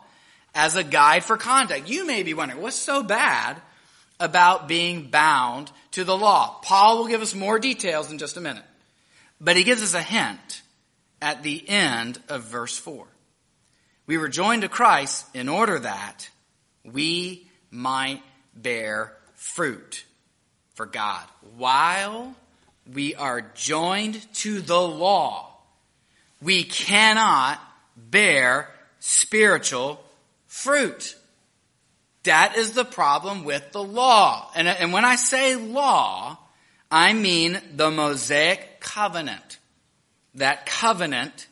as 0.54 0.76
a 0.76 0.84
guide 0.84 1.24
for 1.24 1.38
conduct. 1.38 1.90
You 1.90 2.06
may 2.06 2.24
be 2.24 2.34
wondering, 2.34 2.62
what's 2.62 2.76
so 2.76 3.04
bad 3.04 3.60
about 4.20 4.68
being 4.68 5.10
bound 5.10 5.72
to 5.92 6.04
the 6.04 6.18
law? 6.18 6.60
Paul 6.62 7.00
will 7.00 7.08
give 7.08 7.22
us 7.22 7.34
more 7.34 7.58
details 7.58 8.12
in 8.12 8.20
just 8.20 8.38
a 8.38 8.42
minute, 8.42 8.64
but 9.42 9.56
he 9.56 9.64
gives 9.64 9.82
us 9.82 9.96
a 9.96 10.02
hint 10.02 10.62
at 11.22 11.42
the 11.42 11.68
end 11.68 12.20
of 12.30 12.44
verse 12.44 12.78
4. 12.78 13.08
We 14.06 14.18
were 14.18 14.30
joined 14.30 14.62
to 14.64 14.70
Christ 14.70 15.26
in 15.34 15.50
order 15.50 15.80
that 15.80 16.30
we 16.84 17.48
might 17.72 18.22
bear 18.54 19.18
fruit 19.44 20.06
for 20.74 20.86
God 20.86 21.24
while 21.58 22.34
we 22.92 23.14
are 23.14 23.42
joined 23.54 24.26
to 24.36 24.62
the 24.62 24.82
law. 24.82 25.52
We 26.42 26.64
cannot 26.64 27.62
bear 27.96 28.70
spiritual 29.00 30.04
fruit. 30.48 31.16
That 32.24 32.58
is 32.58 32.72
the 32.72 32.86
problem 32.86 33.44
with 33.44 33.72
the 33.74 33.84
law. 33.84 34.50
And, 34.56 34.68
and 34.68 34.94
when 34.94 35.06
I 35.06 35.18
say 35.18 35.56
law, 35.56 36.38
I 36.90 37.14
mean 37.14 37.60
the 37.76 37.92
Mosaic 37.92 38.80
covenant. 38.80 39.60
That 40.36 40.66
covenant 40.66 41.48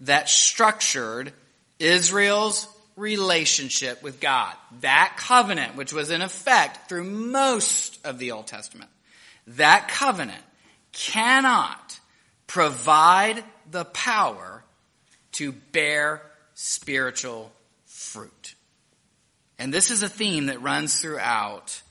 that 0.00 0.28
structured 0.28 1.32
Israel's 1.78 2.66
relationship 2.96 4.02
with 4.02 4.20
God. 4.20 4.54
That 4.80 5.14
covenant, 5.16 5.76
which 5.76 5.92
was 5.92 6.10
in 6.10 6.22
effect 6.22 6.88
through 6.88 7.04
most 7.04 8.04
of 8.04 8.18
the 8.18 8.32
Old 8.32 8.46
Testament, 8.46 8.90
that 9.46 9.88
covenant 9.88 10.42
cannot 10.92 11.98
provide 12.46 13.42
the 13.70 13.84
power 13.84 14.62
to 15.32 15.52
bear 15.72 16.22
spiritual 16.54 17.50
fruit. 17.86 18.54
And 19.58 19.72
this 19.72 19.90
is 19.90 20.02
a 20.02 20.08
theme 20.08 20.46
that 20.46 20.62
runs 20.62 21.00
throughout 21.00 21.82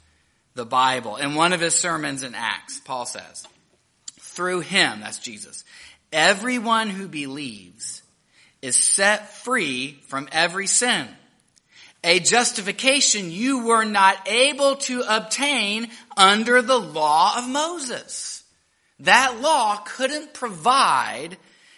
the 0.54 0.66
Bible. 0.66 1.18
In 1.18 1.36
one 1.36 1.54
of 1.54 1.62
his 1.62 1.76
sermons 1.76 2.24
in 2.24 2.36
Acts, 2.36 2.80
Paul 2.80 3.06
says, 3.06 3.46
through 4.20 4.62
him, 4.62 5.02
that's 5.02 5.20
Jesus, 5.20 5.64
everyone 6.12 6.90
who 6.90 7.08
believes 7.08 8.03
is 8.64 8.78
set 8.78 9.30
free 9.30 10.00
from 10.08 10.30
every 10.32 10.68
sin. 10.68 11.06
A 12.02 12.20
justification 12.20 13.30
you 13.30 13.66
were 13.66 13.84
not 13.84 14.28
able 14.28 14.78
to 14.78 15.04
obtain 15.08 15.90
under 16.16 16.62
the 16.62 16.80
law 16.80 17.38
of 17.38 17.48
Moses. 17.48 18.42
That 19.02 19.42
law 19.42 19.76
couldn't 19.86 20.34
provide 20.34 21.38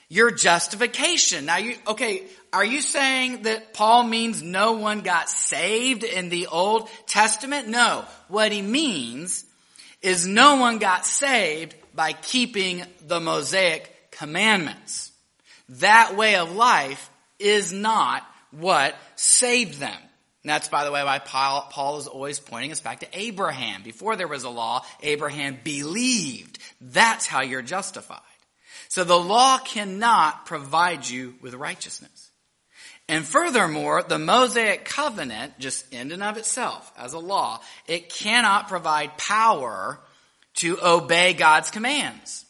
your 0.09 0.29
justification. 0.29 1.45
Now 1.45 1.57
you, 1.57 1.75
okay, 1.87 2.23
are 2.53 2.63
you 2.63 2.81
saying 2.81 3.43
that 3.43 3.73
Paul 3.73 4.03
means 4.03 4.43
no 4.43 4.73
one 4.73 5.01
got 5.01 5.27
saved 5.27 6.03
in 6.03 6.29
the 6.29 6.47
Old 6.47 6.87
Testament? 7.07 7.67
No. 7.67 8.05
What 8.27 8.51
he 8.51 8.61
means 8.61 9.43
is 10.03 10.27
no 10.27 10.57
one 10.57 10.77
got 10.77 11.07
saved 11.07 11.73
by 11.95 12.13
keeping 12.13 12.83
the 13.07 13.19
Mosaic 13.19 14.11
commandments. 14.11 15.04
That 15.69 16.15
way 16.15 16.35
of 16.35 16.55
life 16.55 17.09
is 17.39 17.73
not 17.73 18.25
what 18.51 18.95
saved 19.15 19.79
them. 19.79 19.97
And 20.43 20.49
that's, 20.51 20.67
by 20.67 20.85
the 20.85 20.91
way, 20.91 21.03
why 21.03 21.19
Paul, 21.19 21.67
Paul 21.71 21.97
is 21.97 22.07
always 22.07 22.39
pointing 22.39 22.71
us 22.71 22.79
back 22.79 22.99
to 22.99 23.07
Abraham. 23.13 23.81
Before 23.81 24.15
there 24.15 24.27
was 24.27 24.43
a 24.43 24.49
law, 24.49 24.85
Abraham 25.01 25.57
believed. 25.63 26.59
That's 26.79 27.25
how 27.25 27.41
you're 27.41 27.63
justified. 27.63 28.19
So 28.89 29.03
the 29.03 29.19
law 29.19 29.57
cannot 29.57 30.45
provide 30.45 31.09
you 31.09 31.35
with 31.41 31.55
righteousness. 31.55 32.29
And 33.07 33.25
furthermore, 33.25 34.03
the 34.03 34.19
Mosaic 34.19 34.85
covenant, 34.85 35.59
just 35.59 35.91
in 35.93 36.11
and 36.11 36.23
of 36.23 36.37
itself, 36.37 36.91
as 36.97 37.13
a 37.13 37.19
law, 37.19 37.59
it 37.87 38.09
cannot 38.09 38.67
provide 38.67 39.17
power 39.17 39.99
to 40.55 40.77
obey 40.83 41.33
God's 41.33 41.71
commands. 41.71 42.45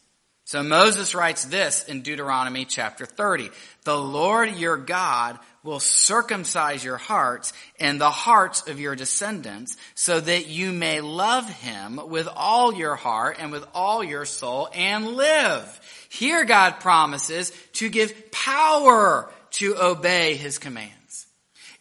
So 0.46 0.62
Moses 0.62 1.16
writes 1.16 1.44
this 1.46 1.86
in 1.86 2.04
Deuteronomy 2.04 2.66
chapter 2.66 3.08
30. 3.08 3.50
The 3.84 3.98
Lord 3.98 4.56
your 4.56 4.78
God 4.78 5.40
will 5.64 5.80
circumcise 5.80 6.84
your 6.84 6.98
hearts 6.98 7.52
and 7.80 8.00
the 8.00 8.12
hearts 8.12 8.68
of 8.68 8.80
your 8.80 8.96
descendants 8.96 9.76
so 9.96 10.20
that 10.20 10.46
you 10.46 10.72
may 10.72 11.02
love 11.02 11.50
him 11.50 12.00
with 12.10 12.28
all 12.36 12.72
your 12.76 12.96
heart 12.96 13.38
and 13.40 13.52
with 13.52 13.66
all 13.74 14.04
your 14.04 14.24
soul 14.26 14.70
and 14.72 15.16
live. 15.16 15.82
Here 16.10 16.46
God 16.46 16.80
promises 16.80 17.52
to 17.74 17.90
give 17.90 18.32
power 18.32 19.32
to 19.54 19.76
obey 19.82 20.36
his 20.36 20.60
commands. 20.60 21.26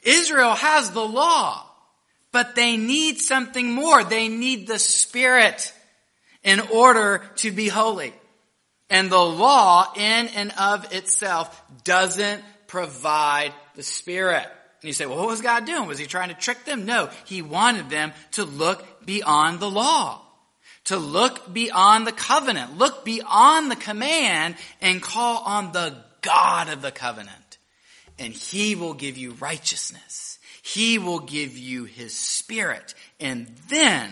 Israel 0.03 0.55
has 0.55 0.91
the 0.91 1.07
law, 1.07 1.67
but 2.33 2.55
they 2.55 2.79
need 2.79 3.19
something 3.19 3.71
more. 3.71 4.03
They 4.03 4.29
need 4.29 4.67
the 4.67 4.79
Spirit 4.79 5.71
in 6.43 6.61
order 6.61 7.23
to 7.37 7.53
be 7.53 7.69
holy. 7.69 8.15
And 8.91 9.11
the 9.11 9.19
law 9.19 9.93
in 9.97 10.29
and 10.29 10.53
of 10.59 10.93
itself 10.93 11.63
doesn't 11.85 12.43
provide 12.67 13.53
the 13.75 13.83
Spirit. 13.83 14.47
And 14.85 14.89
you 14.89 14.93
say, 14.93 15.07
well, 15.07 15.19
what 15.19 15.29
was 15.29 15.41
God 15.41 15.65
doing? 15.65 15.87
Was 15.87 15.99
he 15.99 16.07
trying 16.07 16.29
to 16.29 16.35
trick 16.35 16.65
them? 16.65 16.85
No, 16.85 17.09
he 17.25 17.41
wanted 17.41 17.89
them 17.89 18.13
to 18.33 18.45
look 18.45 19.07
beyond 19.07 19.59
the 19.59 19.71
law, 19.71 20.21
to 20.85 20.99
look 20.99 21.53
beyond 21.53 22.07
the 22.07 22.13
covenant, 22.13 22.77
look 22.77 23.05
beyond 23.05 23.71
the 23.71 23.77
command 23.77 24.57
and 24.83 25.01
call 25.01 25.43
on 25.45 25.73
the 25.73 25.97
God 26.21 26.69
of 26.69 26.83
the 26.83 26.91
covenant. 26.91 27.59
And 28.19 28.35
he 28.35 28.75
will 28.75 28.95
give 28.95 29.17
you 29.17 29.33
righteousness. 29.33 30.39
He 30.63 30.99
will 30.99 31.21
give 31.21 31.57
you 31.57 31.85
his 31.85 32.15
spirit. 32.15 32.95
And 33.19 33.47
then 33.69 34.11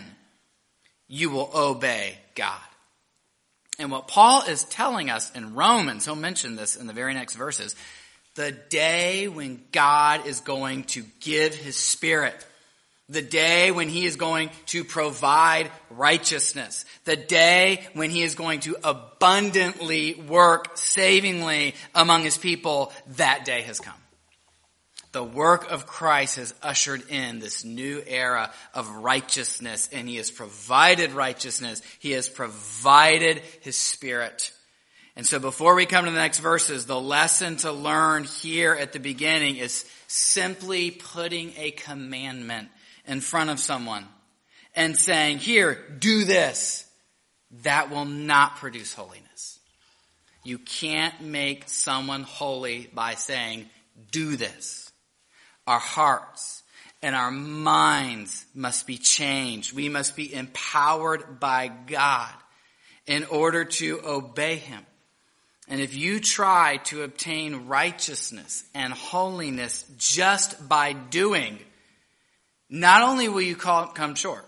you 1.06 1.30
will 1.30 1.50
obey 1.54 2.18
God. 2.34 2.58
And 3.78 3.90
what 3.90 4.08
Paul 4.08 4.42
is 4.42 4.64
telling 4.64 5.10
us 5.10 5.32
in 5.32 5.54
Romans, 5.54 6.04
he'll 6.04 6.14
mention 6.14 6.56
this 6.56 6.76
in 6.76 6.86
the 6.86 6.92
very 6.92 7.14
next 7.14 7.34
verses, 7.34 7.74
the 8.34 8.52
day 8.52 9.28
when 9.28 9.62
God 9.72 10.26
is 10.26 10.40
going 10.40 10.84
to 10.84 11.04
give 11.20 11.54
his 11.54 11.76
spirit, 11.76 12.46
the 13.08 13.22
day 13.22 13.70
when 13.70 13.88
he 13.88 14.06
is 14.06 14.16
going 14.16 14.50
to 14.66 14.84
provide 14.84 15.70
righteousness, 15.90 16.84
the 17.04 17.16
day 17.16 17.86
when 17.92 18.10
he 18.10 18.22
is 18.22 18.34
going 18.34 18.60
to 18.60 18.76
abundantly 18.84 20.14
work 20.14 20.76
savingly 20.76 21.74
among 21.94 22.22
his 22.22 22.38
people, 22.38 22.92
that 23.16 23.44
day 23.44 23.62
has 23.62 23.80
come. 23.80 24.01
The 25.12 25.22
work 25.22 25.70
of 25.70 25.86
Christ 25.86 26.36
has 26.36 26.54
ushered 26.62 27.08
in 27.10 27.38
this 27.38 27.64
new 27.64 28.02
era 28.06 28.50
of 28.72 28.88
righteousness 28.88 29.90
and 29.92 30.08
he 30.08 30.16
has 30.16 30.30
provided 30.30 31.12
righteousness. 31.12 31.82
He 31.98 32.12
has 32.12 32.30
provided 32.30 33.42
his 33.60 33.76
spirit. 33.76 34.52
And 35.14 35.26
so 35.26 35.38
before 35.38 35.74
we 35.74 35.84
come 35.84 36.06
to 36.06 36.10
the 36.10 36.16
next 36.16 36.38
verses, 36.38 36.86
the 36.86 36.98
lesson 36.98 37.56
to 37.56 37.72
learn 37.72 38.24
here 38.24 38.72
at 38.72 38.94
the 38.94 39.00
beginning 39.00 39.56
is 39.56 39.84
simply 40.06 40.90
putting 40.90 41.52
a 41.58 41.72
commandment 41.72 42.68
in 43.06 43.20
front 43.20 43.50
of 43.50 43.60
someone 43.60 44.06
and 44.74 44.96
saying, 44.96 45.38
here, 45.38 45.78
do 45.98 46.24
this. 46.24 46.86
That 47.64 47.90
will 47.90 48.06
not 48.06 48.56
produce 48.56 48.94
holiness. 48.94 49.58
You 50.42 50.56
can't 50.58 51.20
make 51.20 51.68
someone 51.68 52.22
holy 52.22 52.88
by 52.94 53.14
saying, 53.14 53.68
do 54.10 54.36
this. 54.36 54.81
Our 55.66 55.78
hearts 55.78 56.62
and 57.02 57.14
our 57.14 57.30
minds 57.30 58.44
must 58.54 58.86
be 58.86 58.98
changed. 58.98 59.72
We 59.72 59.88
must 59.88 60.16
be 60.16 60.32
empowered 60.32 61.40
by 61.40 61.68
God 61.68 62.30
in 63.06 63.24
order 63.24 63.64
to 63.64 64.00
obey 64.04 64.56
Him. 64.56 64.84
And 65.68 65.80
if 65.80 65.94
you 65.94 66.20
try 66.20 66.78
to 66.84 67.02
obtain 67.02 67.66
righteousness 67.66 68.64
and 68.74 68.92
holiness 68.92 69.84
just 69.96 70.68
by 70.68 70.92
doing, 70.92 71.58
not 72.68 73.02
only 73.02 73.28
will 73.28 73.42
you 73.42 73.56
come 73.56 74.14
short, 74.14 74.44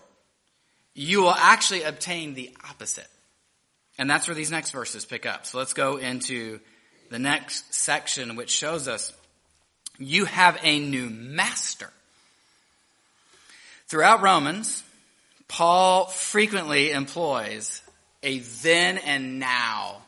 you 0.93 1.21
will 1.21 1.33
actually 1.33 1.83
obtain 1.83 2.33
the 2.33 2.55
opposite. 2.69 3.07
And 3.97 4.09
that's 4.09 4.27
where 4.27 4.35
these 4.35 4.51
next 4.51 4.71
verses 4.71 5.05
pick 5.05 5.25
up. 5.25 5.45
So 5.45 5.57
let's 5.57 5.73
go 5.73 5.97
into 5.97 6.59
the 7.09 7.19
next 7.19 7.73
section, 7.73 8.35
which 8.35 8.49
shows 8.49 8.87
us 8.87 9.13
you 9.97 10.25
have 10.25 10.57
a 10.61 10.79
new 10.79 11.09
master. 11.09 11.89
Throughout 13.87 14.21
Romans, 14.21 14.83
Paul 15.47 16.07
frequently 16.07 16.91
employs 16.91 17.81
a 18.23 18.39
then 18.39 18.97
and 18.97 19.39
now 19.39 20.01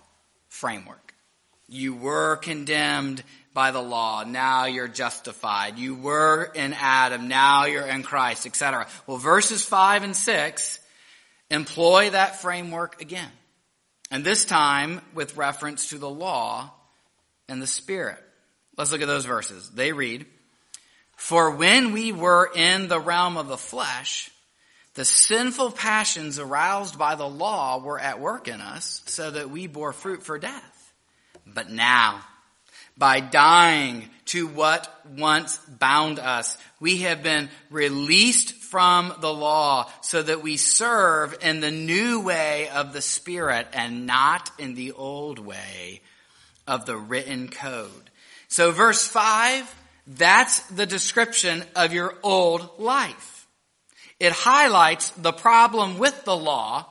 framework. 0.49 1.13
You 1.67 1.93
were 1.93 2.37
condemned 2.37 3.23
by 3.53 3.71
the 3.71 3.81
law. 3.81 4.23
Now 4.23 4.65
you're 4.65 4.87
justified. 4.87 5.77
You 5.77 5.95
were 5.95 6.43
in 6.43 6.73
Adam. 6.73 7.27
Now 7.27 7.65
you're 7.65 7.87
in 7.87 8.03
Christ, 8.03 8.45
etc. 8.45 8.87
Well, 9.05 9.17
verses 9.17 9.65
five 9.65 10.03
and 10.03 10.15
six 10.15 10.79
employ 11.49 12.09
that 12.11 12.41
framework 12.41 13.01
again. 13.01 13.31
And 14.09 14.23
this 14.23 14.45
time 14.45 15.01
with 15.13 15.37
reference 15.37 15.89
to 15.89 15.97
the 15.97 16.09
law 16.09 16.71
and 17.49 17.61
the 17.61 17.67
spirit. 17.67 18.23
Let's 18.77 18.91
look 18.91 19.01
at 19.01 19.07
those 19.07 19.25
verses. 19.25 19.69
They 19.71 19.91
read, 19.91 20.25
For 21.15 21.51
when 21.51 21.93
we 21.93 22.11
were 22.11 22.49
in 22.53 22.87
the 22.87 22.99
realm 22.99 23.37
of 23.37 23.47
the 23.47 23.57
flesh, 23.57 24.29
the 24.93 25.05
sinful 25.05 25.71
passions 25.71 26.39
aroused 26.39 26.97
by 26.97 27.15
the 27.15 27.27
law 27.27 27.79
were 27.79 27.99
at 27.99 28.19
work 28.19 28.47
in 28.47 28.61
us 28.61 29.01
so 29.05 29.31
that 29.31 29.49
we 29.49 29.67
bore 29.67 29.93
fruit 29.93 30.23
for 30.23 30.39
death. 30.39 30.93
But 31.45 31.69
now, 31.69 32.21
by 32.97 33.19
dying 33.19 34.09
to 34.25 34.47
what 34.47 34.91
once 35.15 35.57
bound 35.67 36.19
us, 36.19 36.57
we 36.79 36.97
have 37.03 37.21
been 37.21 37.49
released 37.69 38.53
from 38.53 39.13
the 39.21 39.33
law 39.33 39.89
so 40.01 40.21
that 40.21 40.41
we 40.41 40.57
serve 40.57 41.37
in 41.41 41.59
the 41.59 41.71
new 41.71 42.21
way 42.21 42.69
of 42.69 42.93
the 42.93 43.01
Spirit 43.01 43.67
and 43.73 44.07
not 44.07 44.49
in 44.57 44.73
the 44.73 44.93
old 44.93 45.39
way 45.39 46.01
of 46.65 46.85
the 46.85 46.97
written 46.97 47.49
code. 47.49 48.09
So 48.47 48.71
verse 48.71 49.05
5, 49.07 49.75
that's 50.07 50.61
the 50.69 50.85
description 50.85 51.63
of 51.75 51.93
your 51.93 52.15
old 52.23 52.79
life. 52.79 53.47
It 54.19 54.31
highlights 54.31 55.09
the 55.11 55.33
problem 55.33 55.99
with 55.99 56.23
the 56.25 56.35
law 56.35 56.85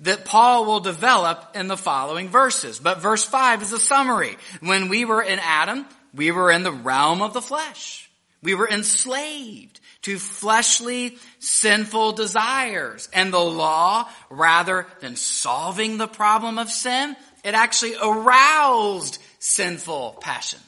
that 0.00 0.24
Paul 0.24 0.64
will 0.64 0.80
develop 0.80 1.56
in 1.56 1.66
the 1.66 1.76
following 1.76 2.28
verses. 2.28 2.78
But 2.78 3.00
verse 3.00 3.24
5 3.24 3.62
is 3.62 3.72
a 3.72 3.80
summary. 3.80 4.36
When 4.60 4.88
we 4.88 5.04
were 5.04 5.22
in 5.22 5.40
Adam, 5.40 5.86
we 6.14 6.30
were 6.30 6.50
in 6.50 6.62
the 6.62 6.72
realm 6.72 7.20
of 7.20 7.32
the 7.32 7.42
flesh. 7.42 8.08
We 8.42 8.54
were 8.54 8.68
enslaved 8.68 9.80
to 10.02 10.18
fleshly, 10.18 11.18
sinful 11.40 12.12
desires. 12.12 13.08
And 13.12 13.32
the 13.32 13.40
law, 13.40 14.08
rather 14.30 14.86
than 15.00 15.16
solving 15.16 15.98
the 15.98 16.06
problem 16.06 16.58
of 16.58 16.70
sin, 16.70 17.16
it 17.44 17.54
actually 17.54 17.94
aroused 18.00 19.18
sinful 19.40 20.18
passions. 20.20 20.67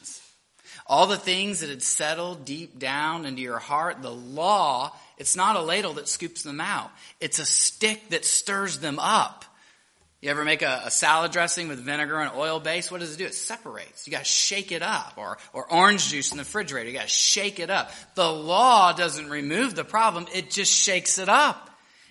All 0.91 1.07
the 1.07 1.17
things 1.17 1.61
that 1.61 1.71
had 1.71 1.83
settled 1.83 2.45
deep 2.45 2.79
down 2.79 3.25
into 3.25 3.41
your 3.41 3.61
heart, 3.61 4.03
the 4.03 4.11
law 4.11 4.93
it's 5.21 5.37
not 5.37 5.55
a 5.55 5.61
ladle 5.61 5.93
that 5.95 6.09
scoops 6.09 6.43
them 6.43 6.63
out. 6.63 6.91
It's 7.21 7.39
a 7.39 7.45
stick 7.45 8.09
that 8.09 8.25
stirs 8.25 8.79
them 8.79 8.99
up. 8.99 9.45
You 10.23 10.31
ever 10.31 10.47
make 10.47 10.63
a, 10.63 10.85
a, 10.87 10.91
salad 10.91 11.31
dressing 11.31 11.69
with 11.69 11.79
vinegar 11.79 12.19
and 12.21 12.35
oil 12.35 12.59
base? 12.59 12.91
What 12.91 13.01
does 13.01 13.15
it 13.15 13.19
do? 13.19 13.27
It 13.27 13.35
separates. 13.35 14.07
You 14.07 14.13
gotta 14.13 14.25
shake 14.25 14.73
it 14.73 14.81
up. 14.81 15.13
Or, 15.19 15.37
or 15.53 15.71
orange 15.71 16.09
juice 16.09 16.31
in 16.31 16.39
the 16.39 16.45
refrigerator. 16.45 16.89
You 16.89 16.95
gotta 16.97 17.09
shake 17.09 17.61
it 17.61 17.69
up. 17.69 17.91
The 18.15 18.33
law 18.33 18.95
doesn't 18.95 19.29
remove 19.29 19.75
the 19.75 19.85
problem. 19.85 20.27
It 20.35 20.51
just 20.51 20.73
shakes 20.73 21.19
it 21.19 21.29
up. 21.29 21.69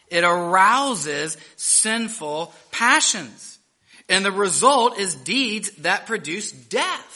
It 0.09 0.23
arouses 0.23 1.35
sinful 1.55 2.53
passions. 2.71 3.57
And 4.07 4.23
the 4.23 4.31
result 4.31 4.99
is 4.99 5.15
deeds 5.15 5.71
that 5.77 6.05
produce 6.05 6.51
death. 6.51 7.08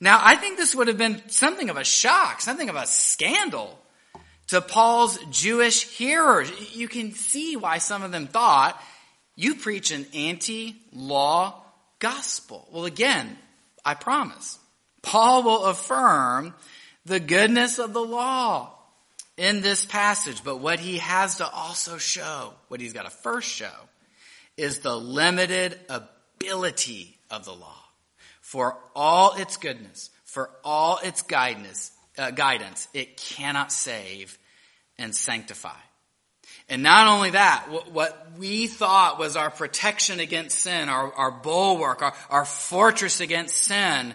Now, 0.00 0.20
I 0.22 0.36
think 0.36 0.58
this 0.58 0.74
would 0.74 0.88
have 0.88 0.98
been 0.98 1.22
something 1.28 1.70
of 1.70 1.76
a 1.76 1.84
shock, 1.84 2.40
something 2.40 2.68
of 2.68 2.76
a 2.76 2.86
scandal 2.86 3.78
to 4.48 4.60
Paul's 4.60 5.18
Jewish 5.30 5.88
hearers. 5.88 6.50
You 6.74 6.88
can 6.88 7.12
see 7.12 7.56
why 7.56 7.78
some 7.78 8.02
of 8.02 8.12
them 8.12 8.26
thought, 8.26 8.80
you 9.34 9.54
preach 9.54 9.90
an 9.90 10.06
anti-law 10.14 11.62
gospel. 11.98 12.68
Well, 12.70 12.84
again, 12.84 13.38
I 13.84 13.94
promise, 13.94 14.58
Paul 15.02 15.42
will 15.42 15.64
affirm 15.64 16.54
the 17.04 17.20
goodness 17.20 17.78
of 17.78 17.92
the 17.92 18.02
law 18.02 18.72
in 19.36 19.60
this 19.60 19.84
passage, 19.84 20.42
but 20.42 20.58
what 20.58 20.80
he 20.80 20.98
has 20.98 21.36
to 21.36 21.48
also 21.48 21.98
show, 21.98 22.52
what 22.68 22.80
he's 22.80 22.92
got 22.92 23.04
to 23.04 23.10
first 23.10 23.48
show, 23.48 23.72
is 24.56 24.80
the 24.80 24.96
limited 24.96 25.78
ability 25.88 27.18
of 27.30 27.44
the 27.44 27.52
law. 27.52 27.85
For 28.56 28.78
all 28.94 29.34
its 29.34 29.58
goodness, 29.58 30.08
for 30.24 30.48
all 30.64 30.98
its 31.04 31.20
guidance, 31.20 31.92
uh, 32.16 32.30
guidance, 32.30 32.88
it 32.94 33.18
cannot 33.18 33.70
save 33.70 34.38
and 34.96 35.14
sanctify. 35.14 35.76
And 36.70 36.82
not 36.82 37.06
only 37.06 37.32
that, 37.32 37.66
what 37.92 38.28
we 38.38 38.66
thought 38.66 39.18
was 39.18 39.36
our 39.36 39.50
protection 39.50 40.20
against 40.20 40.58
sin, 40.60 40.88
our, 40.88 41.12
our 41.12 41.30
bulwark, 41.30 42.00
our, 42.00 42.14
our 42.30 42.46
fortress 42.46 43.20
against 43.20 43.58
sin, 43.58 44.14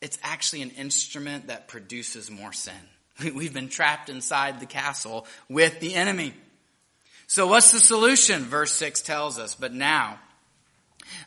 it's 0.00 0.20
actually 0.22 0.62
an 0.62 0.70
instrument 0.70 1.48
that 1.48 1.66
produces 1.66 2.30
more 2.30 2.52
sin. 2.52 2.72
We've 3.34 3.52
been 3.52 3.70
trapped 3.70 4.08
inside 4.08 4.60
the 4.60 4.66
castle 4.66 5.26
with 5.48 5.80
the 5.80 5.96
enemy. 5.96 6.32
So 7.26 7.48
what's 7.48 7.72
the 7.72 7.80
solution? 7.80 8.44
Verse 8.44 8.70
6 8.74 9.02
tells 9.02 9.36
us, 9.36 9.56
but 9.56 9.74
now, 9.74 10.20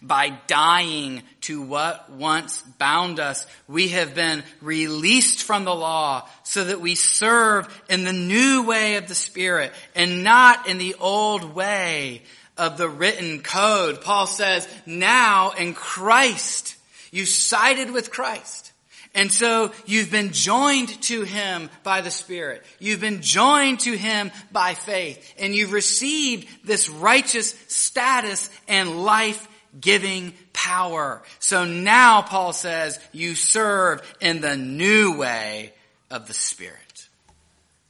by 0.02 0.30
dying 0.48 1.24
to 1.42 1.62
what 1.62 2.10
once 2.12 2.62
bound 2.78 3.20
us, 3.20 3.46
we 3.68 3.90
have 3.90 4.16
been 4.16 4.44
released 4.62 5.44
from 5.44 5.66
the 5.66 5.76
law 5.76 6.28
so 6.44 6.64
that 6.64 6.82
we 6.82 6.96
serve 6.96 7.68
in 7.90 8.04
the 8.04 8.14
new 8.14 8.64
way 8.64 8.96
of 8.96 9.08
the 9.08 9.16
Spirit 9.16 9.72
and 9.96 10.24
not 10.24 10.68
in 10.68 10.78
the 10.78 10.96
old 11.00 11.56
way 11.56 12.24
of 12.58 12.78
the 12.78 12.90
written 12.90 13.42
code. 13.42 14.02
Paul 14.02 14.28
says, 14.28 14.68
now 14.86 15.52
in 15.52 15.74
Christ, 15.74 16.76
you 17.12 17.26
sided 17.26 17.92
with 17.92 18.12
Christ. 18.12 18.72
And 19.14 19.32
so 19.32 19.74
you've 19.86 20.12
been 20.12 20.32
joined 20.32 20.90
to 21.04 21.24
Him 21.24 21.70
by 21.84 22.02
the 22.02 22.12
Spirit. 22.12 22.64
You've 22.80 23.02
been 23.02 23.22
joined 23.22 23.82
to 23.82 23.98
Him 23.98 24.32
by 24.52 24.74
faith. 24.74 25.34
And 25.38 25.54
you've 25.54 25.74
received 25.74 26.48
this 26.66 26.88
righteous 26.88 27.54
status 27.68 28.50
and 28.70 29.04
life 29.04 29.48
giving 29.80 30.34
power. 30.54 31.22
So 31.40 31.66
now 31.66 32.22
Paul 32.22 32.54
says 32.54 33.00
you 33.12 33.36
serve 33.36 34.02
in 34.20 34.42
the 34.42 34.58
new 34.58 35.18
way 35.18 35.74
of 36.10 36.28
the 36.28 36.34
Spirit. 36.34 37.08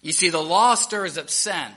You 0.02 0.12
see, 0.12 0.30
the 0.30 0.42
law 0.42 0.76
stirs 0.76 1.18
up 1.18 1.30
sin. 1.30 1.68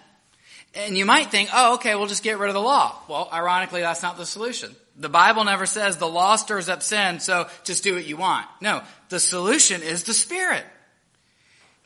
And 0.74 0.98
you 0.98 1.06
might 1.06 1.30
think, 1.30 1.50
oh, 1.54 1.74
okay, 1.74 1.94
we'll 1.94 2.06
just 2.06 2.24
get 2.24 2.38
rid 2.38 2.48
of 2.48 2.54
the 2.54 2.60
law. 2.60 2.98
Well, 3.08 3.28
ironically, 3.32 3.82
that's 3.82 4.02
not 4.02 4.16
the 4.16 4.26
solution. 4.26 4.74
The 4.96 5.08
Bible 5.08 5.44
never 5.44 5.66
says 5.66 5.96
the 5.96 6.08
law 6.08 6.36
stirs 6.36 6.68
up 6.68 6.82
sin, 6.82 7.20
so 7.20 7.48
just 7.64 7.84
do 7.84 7.94
what 7.94 8.06
you 8.06 8.16
want. 8.16 8.46
No, 8.60 8.82
the 9.08 9.20
solution 9.20 9.82
is 9.82 10.04
the 10.04 10.14
Spirit. 10.14 10.64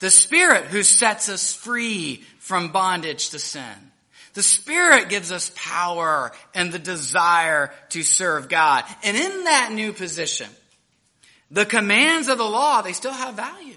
The 0.01 0.11
Spirit 0.11 0.67
who 0.67 0.83
sets 0.83 1.29
us 1.29 1.55
free 1.55 2.25
from 2.39 2.69
bondage 2.69 3.31
to 3.31 3.39
sin. 3.39 3.88
The 4.39 4.45
Spirit 4.45 5.09
gives 5.09 5.33
us 5.33 5.51
power 5.57 6.31
and 6.55 6.71
the 6.71 6.79
desire 6.79 7.75
to 7.89 8.05
serve 8.05 8.49
God. 8.49 8.85
And 9.03 9.17
in 9.17 9.45
that 9.45 9.73
new 9.73 9.93
position, 9.93 10.49
the 11.51 11.67
commands 11.67 12.29
of 12.29 12.39
the 12.39 12.45
law, 12.45 12.81
they 12.81 12.93
still 12.93 13.13
have 13.13 13.35
value. 13.35 13.75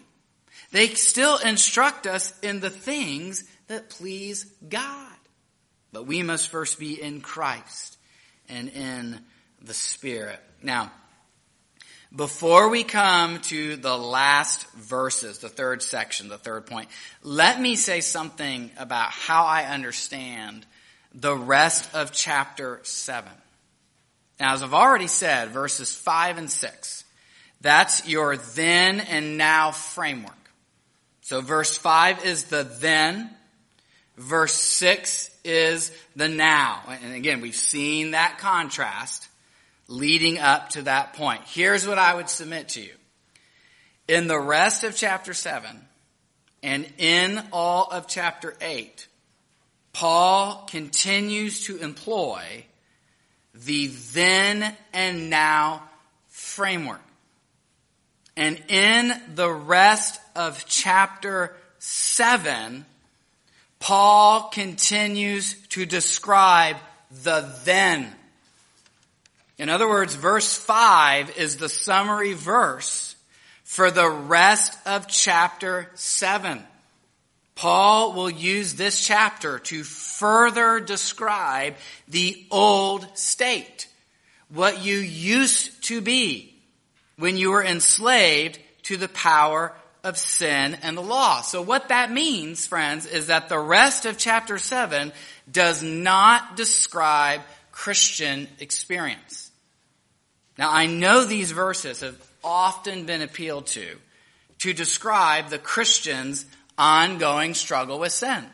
They 0.69 0.89
still 0.89 1.39
instruct 1.39 2.05
us 2.05 2.31
in 2.43 2.59
the 2.59 2.69
things 2.69 3.43
that 3.69 3.89
please 3.89 4.45
God. 4.69 5.17
But 5.91 6.05
we 6.05 6.21
must 6.21 6.49
first 6.49 6.77
be 6.77 7.01
in 7.01 7.21
Christ 7.21 7.97
and 8.47 8.69
in 8.69 9.19
the 9.63 9.73
Spirit. 9.73 10.39
Now, 10.61 10.91
before 12.15 12.69
we 12.69 12.83
come 12.83 13.39
to 13.41 13.77
the 13.77 13.97
last 13.97 14.69
verses, 14.71 15.39
the 15.39 15.49
third 15.49 15.81
section, 15.81 16.27
the 16.27 16.37
third 16.37 16.65
point, 16.65 16.89
let 17.23 17.59
me 17.59 17.75
say 17.75 18.01
something 18.01 18.69
about 18.77 19.11
how 19.11 19.45
I 19.45 19.63
understand 19.63 20.65
the 21.13 21.35
rest 21.35 21.93
of 21.93 22.11
chapter 22.11 22.79
7. 22.83 23.31
Now, 24.39 24.53
as 24.53 24.63
I've 24.63 24.73
already 24.73 25.07
said, 25.07 25.49
verses 25.49 25.95
5 25.95 26.37
and 26.37 26.51
6, 26.51 27.03
that's 27.61 28.07
your 28.07 28.35
then 28.35 28.99
and 28.99 29.37
now 29.37 29.71
framework. 29.71 30.33
So 31.21 31.41
verse 31.41 31.77
5 31.77 32.25
is 32.25 32.45
the 32.45 32.63
then, 32.63 33.29
verse 34.17 34.53
6 34.53 35.29
is 35.45 35.91
the 36.15 36.27
now. 36.27 36.81
And 36.89 37.13
again, 37.13 37.39
we've 37.39 37.55
seen 37.55 38.11
that 38.11 38.37
contrast 38.39 39.29
leading 39.91 40.39
up 40.39 40.69
to 40.69 40.83
that 40.83 41.13
point. 41.13 41.41
Here's 41.45 41.85
what 41.85 41.97
I 41.97 42.15
would 42.15 42.29
submit 42.29 42.69
to 42.69 42.81
you. 42.81 42.93
In 44.07 44.27
the 44.27 44.39
rest 44.39 44.83
of 44.83 44.95
chapter 44.95 45.33
7 45.33 45.79
and 46.63 46.87
in 46.97 47.43
all 47.51 47.89
of 47.91 48.07
chapter 48.07 48.55
8, 48.61 49.07
Paul 49.93 50.65
continues 50.69 51.65
to 51.65 51.77
employ 51.77 52.65
the 53.53 53.87
then 54.13 54.75
and 54.93 55.29
now 55.29 55.83
framework. 56.29 57.01
And 58.37 58.61
in 58.69 59.13
the 59.35 59.51
rest 59.51 60.21
of 60.35 60.63
chapter 60.67 61.53
7, 61.79 62.85
Paul 63.79 64.49
continues 64.53 65.55
to 65.69 65.85
describe 65.85 66.77
the 67.23 67.53
then 67.65 68.15
in 69.61 69.69
other 69.69 69.87
words, 69.87 70.15
verse 70.15 70.57
5 70.57 71.37
is 71.37 71.57
the 71.57 71.69
summary 71.69 72.33
verse 72.33 73.15
for 73.63 73.91
the 73.91 74.09
rest 74.09 74.75
of 74.87 75.07
chapter 75.07 75.87
7. 75.93 76.63
Paul 77.53 78.13
will 78.13 78.31
use 78.31 78.73
this 78.73 79.05
chapter 79.05 79.59
to 79.59 79.83
further 79.83 80.79
describe 80.79 81.75
the 82.07 82.43
old 82.49 83.05
state, 83.15 83.87
what 84.49 84.83
you 84.83 84.97
used 84.97 85.83
to 85.83 86.01
be 86.01 86.55
when 87.17 87.37
you 87.37 87.51
were 87.51 87.63
enslaved 87.63 88.57
to 88.85 88.97
the 88.97 89.09
power 89.09 89.75
of 90.03 90.17
sin 90.17 90.75
and 90.81 90.97
the 90.97 91.01
law. 91.01 91.41
So 91.41 91.61
what 91.61 91.89
that 91.89 92.11
means, 92.11 92.65
friends, 92.65 93.05
is 93.05 93.27
that 93.27 93.47
the 93.47 93.59
rest 93.59 94.07
of 94.07 94.17
chapter 94.17 94.57
7 94.57 95.11
does 95.51 95.83
not 95.83 96.57
describe 96.57 97.41
Christian 97.71 98.47
experience. 98.59 99.50
Now 100.57 100.71
I 100.71 100.85
know 100.85 101.25
these 101.25 101.51
verses 101.51 102.01
have 102.01 102.17
often 102.43 103.05
been 103.05 103.21
appealed 103.21 103.67
to 103.67 103.97
to 104.59 104.73
describe 104.73 105.49
the 105.49 105.57
Christian's 105.57 106.45
ongoing 106.77 107.53
struggle 107.53 107.99
with 107.99 108.11
sin. 108.11 108.45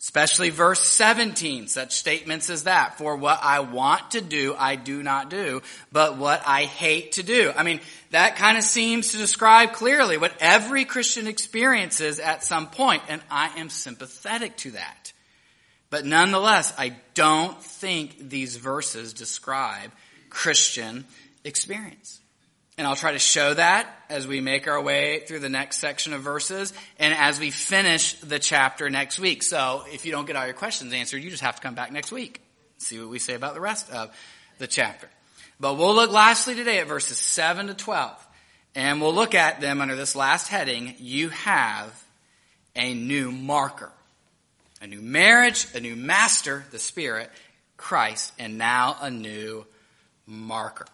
Especially 0.00 0.50
verse 0.50 0.86
17, 0.86 1.66
such 1.66 1.94
statements 1.94 2.50
as 2.50 2.64
that. 2.64 2.98
For 2.98 3.16
what 3.16 3.40
I 3.42 3.60
want 3.60 4.10
to 4.10 4.20
do, 4.20 4.54
I 4.56 4.76
do 4.76 5.02
not 5.02 5.30
do, 5.30 5.62
but 5.92 6.18
what 6.18 6.42
I 6.46 6.64
hate 6.64 7.12
to 7.12 7.22
do. 7.22 7.50
I 7.56 7.62
mean, 7.62 7.80
that 8.10 8.36
kind 8.36 8.58
of 8.58 8.64
seems 8.64 9.12
to 9.12 9.16
describe 9.16 9.72
clearly 9.72 10.18
what 10.18 10.34
every 10.40 10.84
Christian 10.84 11.26
experiences 11.26 12.20
at 12.20 12.44
some 12.44 12.68
point, 12.68 13.02
and 13.08 13.22
I 13.30 13.58
am 13.58 13.70
sympathetic 13.70 14.56
to 14.58 14.72
that. 14.72 15.14
But 15.88 16.04
nonetheless, 16.04 16.74
I 16.76 16.96
don't 17.14 17.62
think 17.62 18.28
these 18.28 18.56
verses 18.56 19.14
describe 19.14 19.90
Christian 20.28 21.06
experience. 21.44 22.20
And 22.76 22.86
I'll 22.86 22.96
try 22.96 23.12
to 23.12 23.20
show 23.20 23.54
that 23.54 23.88
as 24.08 24.26
we 24.26 24.40
make 24.40 24.66
our 24.66 24.82
way 24.82 25.20
through 25.20 25.38
the 25.38 25.48
next 25.48 25.78
section 25.78 26.12
of 26.12 26.22
verses 26.22 26.72
and 26.98 27.14
as 27.14 27.38
we 27.38 27.50
finish 27.50 28.14
the 28.14 28.40
chapter 28.40 28.90
next 28.90 29.20
week. 29.20 29.44
So 29.44 29.84
if 29.92 30.04
you 30.04 30.10
don't 30.10 30.26
get 30.26 30.34
all 30.34 30.44
your 30.44 30.54
questions 30.54 30.92
answered, 30.92 31.22
you 31.22 31.30
just 31.30 31.42
have 31.42 31.56
to 31.56 31.62
come 31.62 31.76
back 31.76 31.92
next 31.92 32.10
week. 32.10 32.40
See 32.78 32.98
what 32.98 33.08
we 33.08 33.20
say 33.20 33.34
about 33.34 33.54
the 33.54 33.60
rest 33.60 33.90
of 33.92 34.12
the 34.58 34.66
chapter. 34.66 35.08
But 35.60 35.74
we'll 35.74 35.94
look 35.94 36.10
lastly 36.10 36.56
today 36.56 36.80
at 36.80 36.88
verses 36.88 37.16
7 37.18 37.68
to 37.68 37.74
12. 37.74 38.26
And 38.74 39.00
we'll 39.00 39.14
look 39.14 39.36
at 39.36 39.60
them 39.60 39.80
under 39.80 39.94
this 39.94 40.16
last 40.16 40.48
heading. 40.48 40.96
You 40.98 41.28
have 41.28 42.04
a 42.74 42.92
new 42.92 43.30
marker. 43.30 43.92
A 44.82 44.88
new 44.88 45.00
marriage, 45.00 45.68
a 45.74 45.80
new 45.80 45.94
master, 45.94 46.64
the 46.72 46.80
Spirit, 46.80 47.30
Christ, 47.76 48.32
and 48.38 48.58
now 48.58 48.96
a 49.00 49.10
new 49.10 49.64
marker. 50.26 50.86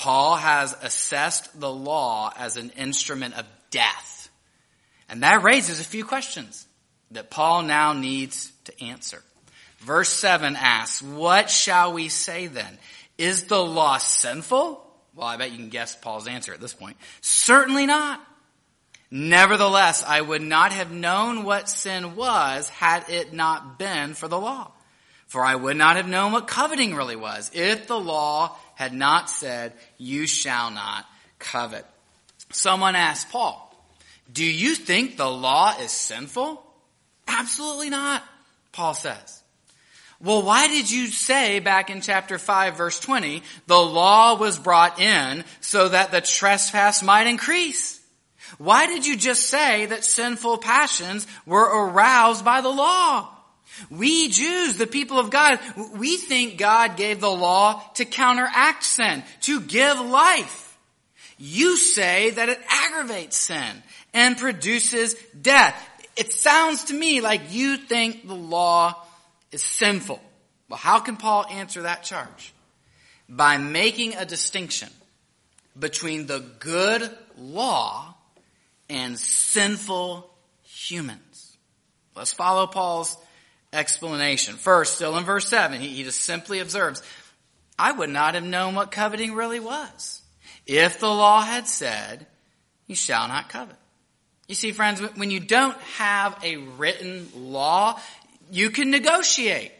Paul 0.00 0.36
has 0.36 0.74
assessed 0.80 1.60
the 1.60 1.70
law 1.70 2.32
as 2.34 2.56
an 2.56 2.70
instrument 2.70 3.36
of 3.36 3.44
death. 3.70 4.30
And 5.10 5.22
that 5.22 5.42
raises 5.42 5.78
a 5.78 5.84
few 5.84 6.06
questions 6.06 6.66
that 7.10 7.28
Paul 7.28 7.64
now 7.64 7.92
needs 7.92 8.50
to 8.64 8.82
answer. 8.82 9.22
Verse 9.80 10.08
7 10.08 10.56
asks, 10.56 11.02
What 11.02 11.50
shall 11.50 11.92
we 11.92 12.08
say 12.08 12.46
then? 12.46 12.78
Is 13.18 13.44
the 13.44 13.62
law 13.62 13.98
sinful? 13.98 14.82
Well, 15.14 15.26
I 15.26 15.36
bet 15.36 15.50
you 15.50 15.58
can 15.58 15.68
guess 15.68 15.94
Paul's 15.94 16.26
answer 16.26 16.54
at 16.54 16.62
this 16.62 16.72
point. 16.72 16.96
Certainly 17.20 17.84
not. 17.84 18.26
Nevertheless, 19.10 20.02
I 20.02 20.22
would 20.22 20.40
not 20.40 20.72
have 20.72 20.90
known 20.90 21.44
what 21.44 21.68
sin 21.68 22.16
was 22.16 22.70
had 22.70 23.10
it 23.10 23.34
not 23.34 23.78
been 23.78 24.14
for 24.14 24.28
the 24.28 24.40
law. 24.40 24.72
For 25.26 25.44
I 25.44 25.54
would 25.54 25.76
not 25.76 25.96
have 25.96 26.08
known 26.08 26.32
what 26.32 26.46
coveting 26.46 26.94
really 26.94 27.16
was 27.16 27.50
if 27.54 27.86
the 27.86 28.00
law 28.00 28.56
had 28.80 28.94
not 28.94 29.28
said, 29.28 29.74
you 29.98 30.26
shall 30.26 30.70
not 30.70 31.04
covet. 31.38 31.84
Someone 32.50 32.96
asked 32.96 33.28
Paul, 33.28 33.70
do 34.32 34.42
you 34.42 34.74
think 34.74 35.18
the 35.18 35.30
law 35.30 35.74
is 35.78 35.90
sinful? 35.90 36.64
Absolutely 37.28 37.90
not, 37.90 38.24
Paul 38.72 38.94
says. 38.94 39.42
Well, 40.18 40.40
why 40.40 40.68
did 40.68 40.90
you 40.90 41.08
say 41.08 41.58
back 41.58 41.90
in 41.90 42.00
chapter 42.00 42.38
5 42.38 42.78
verse 42.78 42.98
20, 42.98 43.42
the 43.66 43.76
law 43.76 44.38
was 44.38 44.58
brought 44.58 44.98
in 44.98 45.44
so 45.60 45.90
that 45.90 46.10
the 46.10 46.22
trespass 46.22 47.02
might 47.02 47.26
increase? 47.26 48.00
Why 48.56 48.86
did 48.86 49.04
you 49.04 49.14
just 49.14 49.42
say 49.42 49.84
that 49.86 50.04
sinful 50.04 50.56
passions 50.56 51.26
were 51.44 51.84
aroused 51.84 52.46
by 52.46 52.62
the 52.62 52.70
law? 52.70 53.28
We 53.88 54.28
Jews, 54.28 54.76
the 54.76 54.86
people 54.86 55.18
of 55.18 55.30
God, 55.30 55.58
we 55.96 56.16
think 56.16 56.58
God 56.58 56.96
gave 56.96 57.20
the 57.20 57.30
law 57.30 57.82
to 57.94 58.04
counteract 58.04 58.84
sin, 58.84 59.22
to 59.42 59.60
give 59.60 60.00
life. 60.00 60.78
You 61.38 61.76
say 61.76 62.30
that 62.30 62.48
it 62.48 62.60
aggravates 62.68 63.36
sin 63.36 63.82
and 64.12 64.36
produces 64.36 65.14
death. 65.40 65.74
It 66.16 66.32
sounds 66.32 66.84
to 66.84 66.94
me 66.94 67.20
like 67.20 67.52
you 67.52 67.76
think 67.76 68.26
the 68.26 68.34
law 68.34 68.94
is 69.52 69.62
sinful. 69.62 70.20
Well, 70.68 70.78
how 70.78 71.00
can 71.00 71.16
Paul 71.16 71.46
answer 71.46 71.82
that 71.82 72.02
charge? 72.02 72.52
By 73.28 73.56
making 73.56 74.16
a 74.16 74.26
distinction 74.26 74.90
between 75.78 76.26
the 76.26 76.44
good 76.58 77.10
law 77.38 78.14
and 78.88 79.18
sinful 79.18 80.28
humans. 80.62 81.56
Let's 82.14 82.32
follow 82.32 82.66
Paul's 82.66 83.16
explanation. 83.72 84.56
First, 84.56 84.94
still 84.94 85.16
in 85.16 85.24
verse 85.24 85.48
7, 85.48 85.80
he, 85.80 85.88
he 85.88 86.04
just 86.04 86.20
simply 86.20 86.60
observes, 86.60 87.02
I 87.78 87.92
would 87.92 88.10
not 88.10 88.34
have 88.34 88.44
known 88.44 88.74
what 88.74 88.90
coveting 88.90 89.34
really 89.34 89.60
was 89.60 90.22
if 90.66 91.00
the 91.00 91.08
law 91.08 91.40
had 91.40 91.66
said, 91.66 92.26
you 92.86 92.94
shall 92.94 93.28
not 93.28 93.48
covet. 93.48 93.76
You 94.48 94.54
see, 94.54 94.72
friends, 94.72 95.00
when 95.16 95.30
you 95.30 95.40
don't 95.40 95.76
have 95.96 96.38
a 96.42 96.56
written 96.56 97.28
law, 97.34 97.98
you 98.50 98.70
can 98.70 98.90
negotiate 98.90 99.72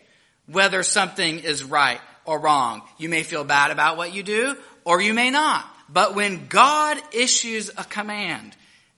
whether 0.47 0.83
something 0.83 1.41
is 1.41 1.65
right 1.65 2.01
or 2.25 2.39
wrong. 2.39 2.83
You 2.99 3.09
may 3.09 3.23
feel 3.23 3.45
bad 3.45 3.71
about 3.71 3.97
what 3.97 4.15
you 4.15 4.23
do, 4.23 4.57
or 4.85 5.01
you 5.01 5.15
may 5.15 5.31
not. 5.31 5.65
But 5.89 6.15
when 6.15 6.47
God 6.47 6.99
issues 7.13 7.71
a 7.77 7.85
command, 7.85 8.55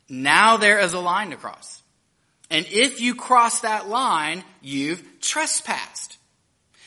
now 0.09 0.59
there 0.59 0.81
is 0.81 0.93
a 0.93 1.01
line 1.01 1.31
to 1.31 1.37
cross. 1.37 1.82
And 2.53 2.67
if 2.71 3.01
you 3.01 3.15
cross 3.15 3.61
that 3.61 3.89
line, 3.89 4.45
you've 4.61 5.03
trespassed. 5.21 6.19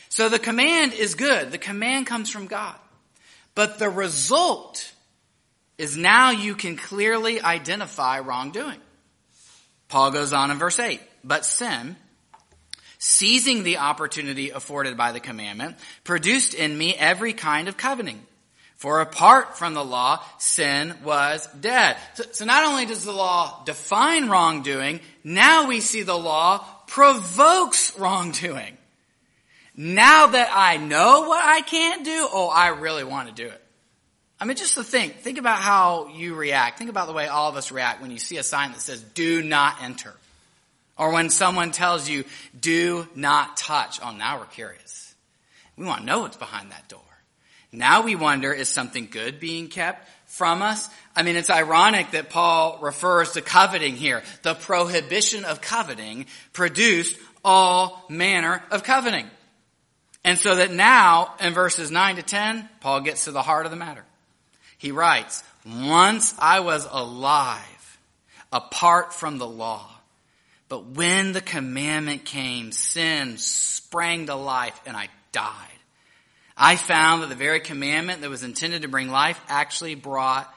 So 0.08 0.28
the 0.28 0.38
command 0.38 0.94
is 0.94 1.16
good. 1.16 1.50
The 1.50 1.58
command 1.58 2.06
comes 2.06 2.30
from 2.30 2.46
God. 2.46 2.76
But 3.56 3.80
the 3.80 3.90
result 3.90 4.92
is 5.76 5.96
now 5.96 6.30
you 6.30 6.54
can 6.54 6.76
clearly 6.76 7.40
identify 7.40 8.20
wrongdoing. 8.20 8.78
Paul 9.88 10.12
goes 10.12 10.32
on 10.32 10.52
in 10.52 10.58
verse 10.58 10.78
8, 10.78 11.00
but 11.24 11.44
sin, 11.44 11.96
seizing 12.98 13.64
the 13.64 13.78
opportunity 13.78 14.50
afforded 14.50 14.96
by 14.96 15.10
the 15.10 15.20
commandment, 15.20 15.76
produced 16.04 16.54
in 16.54 16.78
me 16.78 16.94
every 16.94 17.32
kind 17.32 17.66
of 17.66 17.76
coveting. 17.76 18.24
For 18.76 19.00
apart 19.00 19.56
from 19.56 19.72
the 19.74 19.84
law, 19.84 20.22
sin 20.38 20.94
was 21.02 21.48
dead. 21.60 21.96
So, 22.14 22.24
so, 22.32 22.44
not 22.44 22.64
only 22.64 22.84
does 22.84 23.04
the 23.04 23.12
law 23.12 23.62
define 23.64 24.28
wrongdoing, 24.28 25.00
now 25.24 25.66
we 25.66 25.80
see 25.80 26.02
the 26.02 26.18
law 26.18 26.64
provokes 26.86 27.98
wrongdoing. 27.98 28.76
Now 29.74 30.26
that 30.28 30.50
I 30.52 30.76
know 30.76 31.28
what 31.28 31.44
I 31.44 31.62
can't 31.62 32.04
do, 32.04 32.28
oh, 32.30 32.48
I 32.48 32.68
really 32.68 33.04
want 33.04 33.28
to 33.28 33.34
do 33.34 33.48
it. 33.48 33.62
I 34.38 34.44
mean, 34.44 34.56
just 34.56 34.74
to 34.74 34.84
think, 34.84 35.16
think 35.16 35.38
about 35.38 35.58
how 35.58 36.08
you 36.08 36.34
react. 36.34 36.78
Think 36.78 36.90
about 36.90 37.06
the 37.06 37.14
way 37.14 37.26
all 37.26 37.48
of 37.48 37.56
us 37.56 37.72
react 37.72 38.02
when 38.02 38.10
you 38.10 38.18
see 38.18 38.36
a 38.36 38.42
sign 38.42 38.72
that 38.72 38.80
says, 38.80 39.00
do 39.00 39.42
not 39.42 39.82
enter. 39.82 40.14
Or 40.98 41.12
when 41.12 41.30
someone 41.30 41.72
tells 41.72 42.08
you, 42.08 42.24
do 42.58 43.06
not 43.14 43.56
touch. 43.56 44.00
Oh, 44.02 44.12
now 44.12 44.38
we're 44.38 44.46
curious. 44.46 45.14
We 45.76 45.86
want 45.86 46.00
to 46.00 46.06
know 46.06 46.20
what's 46.20 46.36
behind 46.36 46.70
that 46.72 46.88
door. 46.88 47.00
Now 47.76 48.02
we 48.02 48.16
wonder, 48.16 48.52
is 48.52 48.70
something 48.70 49.08
good 49.10 49.38
being 49.38 49.68
kept 49.68 50.08
from 50.24 50.62
us? 50.62 50.88
I 51.14 51.22
mean, 51.22 51.36
it's 51.36 51.50
ironic 51.50 52.12
that 52.12 52.30
Paul 52.30 52.78
refers 52.80 53.32
to 53.32 53.42
coveting 53.42 53.96
here. 53.96 54.22
The 54.42 54.54
prohibition 54.54 55.44
of 55.44 55.60
coveting 55.60 56.24
produced 56.54 57.18
all 57.44 58.02
manner 58.08 58.64
of 58.70 58.82
coveting. 58.82 59.26
And 60.24 60.38
so 60.38 60.56
that 60.56 60.72
now, 60.72 61.34
in 61.38 61.52
verses 61.52 61.90
9 61.90 62.16
to 62.16 62.22
10, 62.22 62.66
Paul 62.80 63.02
gets 63.02 63.26
to 63.26 63.30
the 63.30 63.42
heart 63.42 63.66
of 63.66 63.70
the 63.70 63.76
matter. 63.76 64.04
He 64.78 64.90
writes, 64.90 65.44
once 65.66 66.34
I 66.38 66.60
was 66.60 66.88
alive 66.90 67.98
apart 68.52 69.12
from 69.12 69.36
the 69.36 69.46
law, 69.46 69.86
but 70.70 70.86
when 70.86 71.32
the 71.32 71.42
commandment 71.42 72.24
came, 72.24 72.72
sin 72.72 73.36
sprang 73.36 74.26
to 74.26 74.34
life 74.34 74.80
and 74.86 74.96
I 74.96 75.08
died. 75.30 75.75
I 76.56 76.76
found 76.76 77.22
that 77.22 77.28
the 77.28 77.34
very 77.34 77.60
commandment 77.60 78.22
that 78.22 78.30
was 78.30 78.42
intended 78.42 78.82
to 78.82 78.88
bring 78.88 79.10
life 79.10 79.40
actually 79.48 79.94
brought 79.94 80.52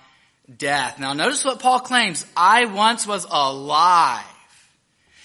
death. 0.57 0.99
Now 0.99 1.13
notice 1.13 1.43
what 1.43 1.59
Paul 1.59 1.79
claims. 1.79 2.25
I 2.37 2.65
once 2.65 3.05
was 3.05 3.25
alive. 3.29 4.23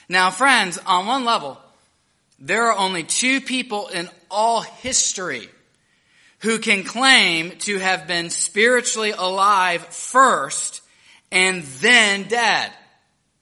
Now 0.08 0.30
friends, 0.30 0.78
on 0.78 1.06
one 1.06 1.24
level, 1.24 1.58
there 2.38 2.64
are 2.64 2.78
only 2.78 3.04
two 3.04 3.40
people 3.40 3.88
in 3.88 4.08
all 4.30 4.62
history 4.62 5.48
who 6.40 6.58
can 6.58 6.84
claim 6.84 7.52
to 7.60 7.78
have 7.78 8.06
been 8.06 8.28
spiritually 8.28 9.12
alive 9.12 9.82
first 9.86 10.82
and 11.30 11.62
then 11.62 12.24
dead. 12.24 12.70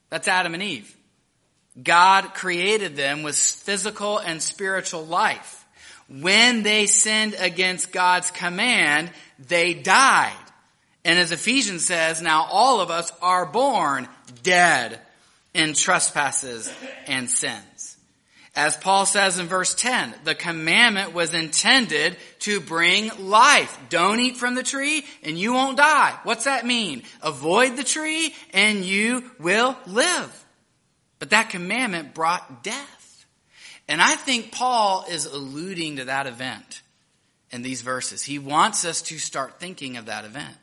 That's 0.09 0.27
Adam 0.27 0.53
and 0.53 0.63
Eve. 0.63 0.95
God 1.81 2.35
created 2.35 2.95
them 2.95 3.23
with 3.23 3.35
physical 3.35 4.19
and 4.19 4.41
spiritual 4.41 5.05
life. 5.05 5.62
When 6.21 6.61
they 6.63 6.85
sinned 6.85 7.35
against 7.39 7.91
God's 7.91 8.29
command, 8.29 9.11
they 9.39 9.73
died. 9.73 10.33
And 11.03 11.17
as 11.17 11.31
Ephesians 11.31 11.85
says, 11.85 12.21
now 12.21 12.47
all 12.49 12.81
of 12.81 12.91
us 12.91 13.11
are 13.21 13.45
born 13.45 14.07
dead 14.43 14.99
in 15.53 15.73
trespasses 15.73 16.71
and 17.07 17.29
sins. 17.29 17.97
As 18.55 18.77
Paul 18.77 19.07
says 19.07 19.39
in 19.39 19.47
verse 19.47 19.73
10, 19.73 20.13
the 20.25 20.35
commandment 20.35 21.13
was 21.13 21.33
intended 21.33 22.15
to 22.39 22.59
bring 22.59 23.09
life. 23.17 23.75
Don't 23.89 24.19
eat 24.19 24.37
from 24.37 24.53
the 24.53 24.61
tree 24.61 25.05
and 25.23 25.39
you 25.39 25.53
won't 25.53 25.77
die. 25.77 26.15
What's 26.23 26.43
that 26.43 26.63
mean? 26.63 27.01
Avoid 27.23 27.75
the 27.75 27.83
tree 27.83 28.35
and 28.53 28.85
you 28.85 29.31
will 29.39 29.75
live. 29.87 30.45
But 31.17 31.31
that 31.31 31.49
commandment 31.49 32.13
brought 32.13 32.63
death. 32.63 32.92
And 33.87 34.01
I 34.01 34.15
think 34.15 34.51
Paul 34.51 35.05
is 35.09 35.25
alluding 35.25 35.97
to 35.97 36.05
that 36.05 36.27
event 36.27 36.81
in 37.51 37.61
these 37.61 37.81
verses. 37.81 38.23
He 38.23 38.39
wants 38.39 38.85
us 38.85 39.01
to 39.03 39.19
start 39.19 39.59
thinking 39.59 39.97
of 39.97 40.05
that 40.05 40.25
event. 40.25 40.55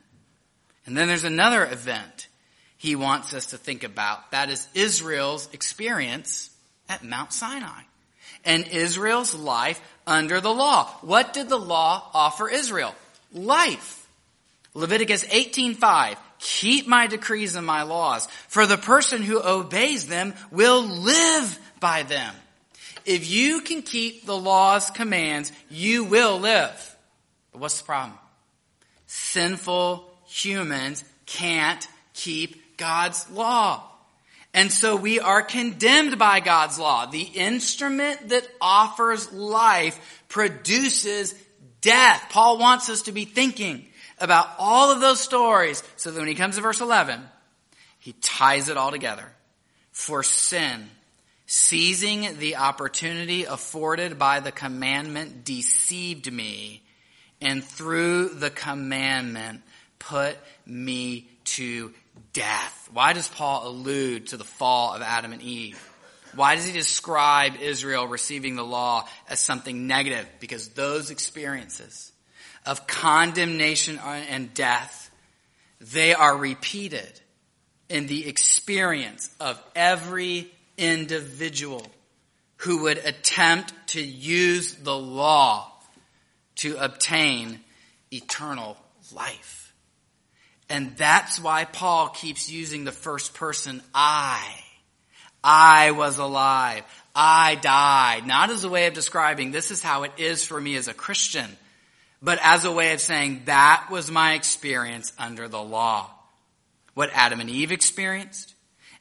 And 0.87 0.97
then 0.97 1.09
there's 1.09 1.25
another 1.25 1.65
event 1.65 2.29
he 2.77 2.97
wants 2.97 3.35
us 3.35 3.47
to 3.47 3.59
think 3.59 3.85
about. 3.85 4.31
That 4.31 4.49
is 4.49 4.67
Israel's 4.75 5.49
experience 5.53 6.51
at 6.89 7.05
Mount 7.05 7.33
Sinai 7.33 7.83
and 8.45 8.67
Israel's 8.69 9.35
life 9.35 9.81
under 10.07 10.41
the 10.41 10.53
law. 10.53 10.87
What 11.03 11.33
did 11.33 11.49
the 11.49 11.59
law 11.59 12.09
offer 12.15 12.49
Israel? 12.49 12.95
Life. 13.33 14.09
Leviticus 14.75 15.25
18:5 15.25 16.17
Keep 16.39 16.87
my 16.87 17.07
decrees 17.07 17.55
and 17.55 17.67
my 17.67 17.83
laws, 17.83 18.27
for 18.49 18.67
the 18.67 18.79
person 18.79 19.23
who 19.23 19.43
obeys 19.43 20.07
them 20.07 20.35
will 20.51 20.83
live 20.83 21.59
by 21.81 22.03
them. 22.03 22.35
If 23.11 23.29
you 23.29 23.63
can 23.63 23.83
keep 23.83 24.25
the 24.25 24.37
law's 24.37 24.89
commands, 24.91 25.51
you 25.69 26.05
will 26.05 26.39
live. 26.39 26.97
But 27.51 27.61
what's 27.61 27.81
the 27.81 27.85
problem? 27.85 28.17
Sinful 29.09 30.09
humans 30.29 31.03
can't 31.27 31.85
keep 32.15 32.77
God's 32.77 33.29
law. 33.33 33.83
And 34.55 34.71
so 34.71 34.95
we 34.95 35.19
are 35.19 35.43
condemned 35.43 36.21
by 36.21 36.39
God's 36.39 36.79
law. 36.79 37.07
The 37.07 37.23
instrument 37.23 38.29
that 38.29 38.47
offers 38.61 39.33
life 39.33 40.23
produces 40.29 41.35
death. 41.81 42.25
Paul 42.31 42.59
wants 42.59 42.89
us 42.89 43.03
to 43.03 43.13
be 43.13 43.25
thinking 43.25 43.87
about 44.21 44.49
all 44.57 44.93
of 44.93 45.01
those 45.01 45.19
stories 45.19 45.83
so 45.97 46.13
that 46.13 46.19
when 46.21 46.29
he 46.29 46.37
comes 46.37 46.55
to 46.55 46.63
verse 46.63 46.81
11, 46.81 47.21
he 47.99 48.13
ties 48.21 48.69
it 48.69 48.77
all 48.77 48.93
together. 48.93 49.27
For 49.91 50.23
sin, 50.23 50.89
seizing 51.53 52.39
the 52.39 52.55
opportunity 52.55 53.43
afforded 53.43 54.21
by 54.21 54.39
the 54.39 54.53
commandment, 54.53 55.45
deceived 55.45 56.33
me, 56.33 56.81
and 57.41 57.65
through 57.65 58.29
the 58.29 58.51
commandment 58.51 59.61
put 59.99 60.39
me 60.65 61.29
to 61.43 61.93
death. 62.33 62.89
Why 62.93 63.15
does 63.15 63.27
Paul 63.27 63.67
allude 63.67 64.29
to 64.29 64.37
the 64.37 64.45
fall 64.45 64.95
of 64.95 65.03
Adam 65.03 65.33
and 65.33 65.43
Eve? 65.43 65.77
Why 66.37 66.55
does 66.55 66.67
he 66.67 66.73
describe 66.73 67.57
Israel 67.61 68.07
receiving 68.07 68.55
the 68.55 68.63
law 68.63 69.09
as 69.29 69.41
something 69.41 69.89
negative? 69.89 70.29
Because 70.39 70.69
those 70.69 71.11
experiences 71.11 72.13
of 72.65 72.87
condemnation 72.87 73.99
and 73.99 74.55
death, 74.55 75.11
they 75.81 76.15
are 76.15 76.37
repeated 76.37 77.21
in 77.89 78.07
the 78.07 78.29
experience 78.29 79.29
of 79.41 79.61
every 79.75 80.49
individual 80.81 81.87
who 82.57 82.83
would 82.83 82.99
attempt 82.99 83.73
to 83.89 84.03
use 84.03 84.75
the 84.75 84.97
law 84.97 85.71
to 86.57 86.77
obtain 86.77 87.61
eternal 88.13 88.77
life. 89.15 89.73
And 90.69 90.97
that's 90.97 91.41
why 91.41 91.65
Paul 91.65 92.09
keeps 92.09 92.51
using 92.51 92.85
the 92.85 92.93
first 92.93 93.35
person 93.35 93.83
I. 93.95 94.43
I 95.43 95.93
was 95.93 96.19
alive. 96.19 96.85
I 97.15 97.57
died, 97.57 98.27
not 98.27 98.51
as 98.51 98.65
a 98.65 98.69
way 98.69 98.87
of 98.87 98.95
describing 98.95 99.51
this 99.51 99.71
is 99.71 99.83
how 99.83 100.05
it 100.05 100.13
is 100.19 100.45
for 100.45 100.61
me 100.61 100.77
as 100.77 100.87
a 100.87 100.95
Christian, 100.95 101.49
but 102.23 102.39
as 102.43 102.65
a 102.65 102.73
way 102.73 102.93
of 102.93 103.01
saying 103.01 103.43
that 103.47 103.89
was 103.91 104.11
my 104.11 104.35
experience 104.35 105.13
under 105.19 105.49
the 105.49 105.63
law. 105.63 106.11
What 106.95 107.11
Adam 107.13 107.41
and 107.41 107.51
Eve 107.51 107.73
experienced 107.73 108.55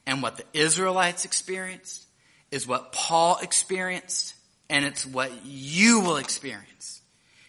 and 0.06 0.22
what 0.22 0.38
the 0.38 0.46
Israelites 0.54 1.26
experienced 1.26 2.06
is 2.52 2.68
what 2.68 2.92
Paul 2.92 3.40
experienced 3.42 4.36
and 4.70 4.86
it's 4.86 5.06
what 5.06 5.32
you 5.46 6.02
will 6.02 6.18
experience 6.18 7.02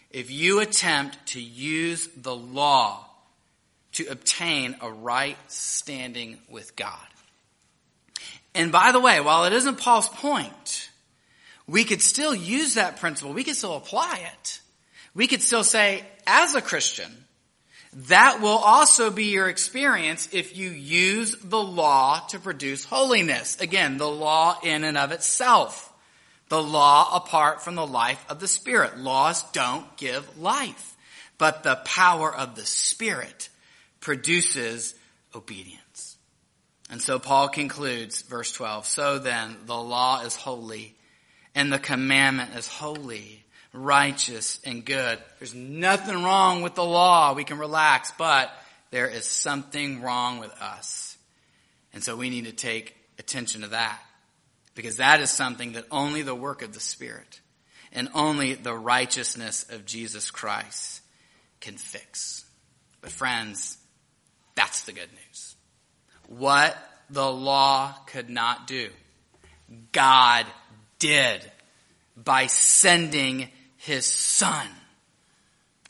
if 0.09 0.29
you 0.29 0.59
attempt 0.59 1.17
to 1.27 1.41
use 1.41 2.07
the 2.17 2.35
law 2.35 3.05
to 3.93 4.05
obtain 4.07 4.75
a 4.81 4.91
right 4.91 5.37
standing 5.47 6.37
with 6.49 6.75
God. 6.75 6.97
And 8.53 8.71
by 8.71 8.91
the 8.91 8.99
way, 8.99 9.21
while 9.21 9.45
it 9.45 9.53
isn't 9.53 9.77
Paul's 9.77 10.09
point, 10.09 10.89
we 11.67 11.83
could 11.83 12.01
still 12.01 12.35
use 12.35 12.75
that 12.75 12.97
principle. 12.97 13.33
We 13.33 13.43
could 13.43 13.55
still 13.55 13.75
apply 13.75 14.29
it. 14.33 14.61
We 15.13 15.27
could 15.27 15.41
still 15.41 15.63
say, 15.63 16.03
as 16.27 16.55
a 16.55 16.61
Christian, 16.61 17.20
that 17.93 18.41
will 18.41 18.49
also 18.49 19.11
be 19.11 19.25
your 19.25 19.49
experience 19.49 20.29
if 20.31 20.55
you 20.55 20.69
use 20.69 21.35
the 21.43 21.61
law 21.61 22.19
to 22.29 22.39
produce 22.39 22.85
holiness. 22.85 23.59
Again, 23.59 23.97
the 23.97 24.09
law 24.09 24.57
in 24.63 24.83
and 24.83 24.97
of 24.97 25.11
itself. 25.11 25.89
The 26.47 26.61
law 26.61 27.15
apart 27.15 27.63
from 27.63 27.75
the 27.75 27.87
life 27.87 28.23
of 28.29 28.39
the 28.39 28.47
Spirit. 28.47 28.97
Laws 28.97 29.43
don't 29.51 29.97
give 29.97 30.37
life, 30.37 30.95
but 31.37 31.63
the 31.63 31.77
power 31.85 32.33
of 32.33 32.55
the 32.55 32.65
Spirit 32.65 33.49
produces 33.99 34.95
obedience. 35.35 36.17
And 36.89 37.01
so 37.01 37.19
Paul 37.19 37.47
concludes 37.47 38.21
verse 38.21 38.51
12. 38.51 38.85
So 38.85 39.19
then 39.19 39.55
the 39.65 39.77
law 39.77 40.23
is 40.23 40.35
holy 40.35 40.95
and 41.55 41.71
the 41.71 41.79
commandment 41.79 42.55
is 42.55 42.67
holy, 42.67 43.43
righteous 43.73 44.59
and 44.65 44.85
good. 44.85 45.19
There's 45.39 45.55
nothing 45.55 46.23
wrong 46.23 46.61
with 46.61 46.75
the 46.75 46.83
law. 46.83 47.33
We 47.33 47.43
can 47.43 47.57
relax, 47.57 48.11
but 48.17 48.51
there 48.91 49.07
is 49.07 49.25
something 49.25 50.01
wrong 50.01 50.39
with 50.39 50.51
us. 50.61 51.17
And 51.93 52.03
so 52.03 52.15
we 52.15 52.29
need 52.29 52.45
to 52.45 52.51
take 52.51 52.95
attention 53.19 53.61
to 53.61 53.67
that 53.69 53.99
because 54.75 54.97
that 54.97 55.21
is 55.21 55.29
something 55.29 55.73
that 55.73 55.85
only 55.91 56.21
the 56.21 56.35
work 56.35 56.61
of 56.61 56.73
the 56.73 56.79
Spirit 56.79 57.41
and 57.91 58.09
only 58.13 58.53
the 58.53 58.73
righteousness 58.73 59.65
of 59.69 59.85
Jesus 59.85 60.31
Christ 60.31 61.01
can 61.59 61.75
fix. 61.77 62.45
But 63.01 63.11
friends, 63.11 63.77
that's 64.55 64.83
the 64.83 64.93
good 64.93 65.09
news. 65.11 65.55
What 66.27 66.77
the 67.09 67.29
law 67.29 67.93
could 68.07 68.29
not 68.29 68.67
do, 68.67 68.89
God 69.91 70.45
did 70.99 71.49
by 72.15 72.47
sending 72.47 73.49
his 73.81 74.05
son. 74.05 74.67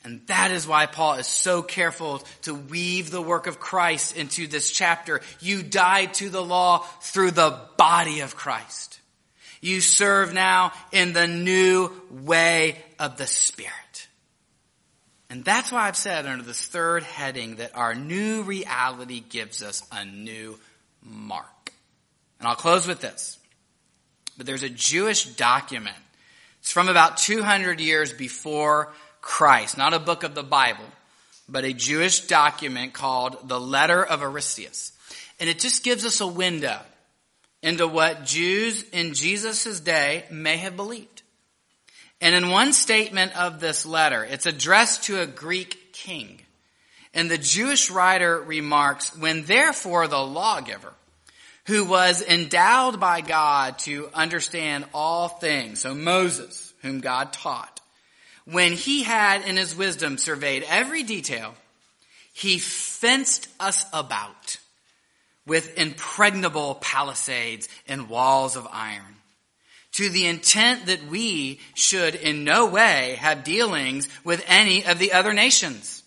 And 0.04 0.26
that 0.26 0.50
is 0.50 0.66
why 0.66 0.86
Paul 0.86 1.14
is 1.14 1.26
so 1.26 1.62
careful 1.62 2.22
to 2.42 2.54
weave 2.54 3.10
the 3.10 3.22
work 3.22 3.46
of 3.46 3.60
Christ 3.60 4.16
into 4.16 4.46
this 4.46 4.70
chapter. 4.70 5.20
You 5.40 5.62
died 5.62 6.14
to 6.14 6.28
the 6.28 6.42
law 6.42 6.78
through 7.00 7.32
the 7.32 7.60
body 7.76 8.20
of 8.20 8.34
Christ. 8.34 8.98
You 9.60 9.80
serve 9.80 10.34
now 10.34 10.72
in 10.90 11.12
the 11.12 11.28
new 11.28 11.92
way 12.10 12.78
of 12.98 13.16
the 13.16 13.28
Spirit. 13.28 14.08
And 15.30 15.44
that's 15.44 15.70
why 15.70 15.86
I've 15.86 15.96
said 15.96 16.26
under 16.26 16.44
this 16.44 16.66
third 16.66 17.04
heading 17.04 17.56
that 17.56 17.76
our 17.76 17.94
new 17.94 18.42
reality 18.42 19.20
gives 19.20 19.62
us 19.62 19.86
a 19.92 20.04
new 20.04 20.58
mark. 21.02 21.72
And 22.40 22.48
I'll 22.48 22.56
close 22.56 22.88
with 22.88 23.00
this. 23.00 23.38
But 24.36 24.46
there's 24.46 24.64
a 24.64 24.68
Jewish 24.68 25.24
document. 25.24 25.96
It's 26.62 26.70
from 26.70 26.88
about 26.88 27.16
200 27.16 27.80
years 27.80 28.12
before 28.12 28.92
Christ, 29.20 29.76
not 29.76 29.94
a 29.94 29.98
book 29.98 30.22
of 30.22 30.36
the 30.36 30.44
Bible, 30.44 30.84
but 31.48 31.64
a 31.64 31.72
Jewish 31.72 32.20
document 32.20 32.92
called 32.92 33.48
the 33.48 33.58
Letter 33.58 34.04
of 34.04 34.20
Aristeas. 34.20 34.92
And 35.40 35.50
it 35.50 35.58
just 35.58 35.82
gives 35.82 36.06
us 36.06 36.20
a 36.20 36.26
window 36.26 36.78
into 37.64 37.88
what 37.88 38.24
Jews 38.24 38.84
in 38.90 39.12
Jesus' 39.12 39.80
day 39.80 40.24
may 40.30 40.56
have 40.58 40.76
believed. 40.76 41.22
And 42.20 42.32
in 42.32 42.50
one 42.50 42.72
statement 42.72 43.36
of 43.36 43.58
this 43.58 43.84
letter, 43.84 44.22
it's 44.22 44.46
addressed 44.46 45.02
to 45.04 45.20
a 45.20 45.26
Greek 45.26 45.92
king. 45.92 46.42
And 47.12 47.28
the 47.28 47.38
Jewish 47.38 47.90
writer 47.90 48.40
remarks, 48.40 49.16
when 49.18 49.46
therefore 49.46 50.06
the 50.06 50.24
lawgiver, 50.24 50.92
who 51.66 51.84
was 51.84 52.22
endowed 52.22 52.98
by 52.98 53.20
God 53.20 53.78
to 53.80 54.08
understand 54.14 54.84
all 54.92 55.28
things, 55.28 55.80
so 55.80 55.94
Moses, 55.94 56.72
whom 56.82 57.00
God 57.00 57.32
taught, 57.32 57.80
when 58.44 58.72
he 58.72 59.02
had 59.04 59.42
in 59.42 59.56
his 59.56 59.76
wisdom 59.76 60.18
surveyed 60.18 60.64
every 60.68 61.02
detail, 61.04 61.54
he 62.32 62.58
fenced 62.58 63.48
us 63.60 63.84
about 63.92 64.56
with 65.46 65.78
impregnable 65.78 66.76
palisades 66.76 67.68
and 67.86 68.08
walls 68.08 68.56
of 68.56 68.66
iron 68.72 69.16
to 69.92 70.08
the 70.08 70.26
intent 70.26 70.86
that 70.86 71.06
we 71.08 71.60
should 71.74 72.14
in 72.14 72.44
no 72.44 72.66
way 72.66 73.16
have 73.20 73.44
dealings 73.44 74.08
with 74.24 74.42
any 74.48 74.84
of 74.84 74.98
the 74.98 75.12
other 75.12 75.32
nations, 75.32 76.01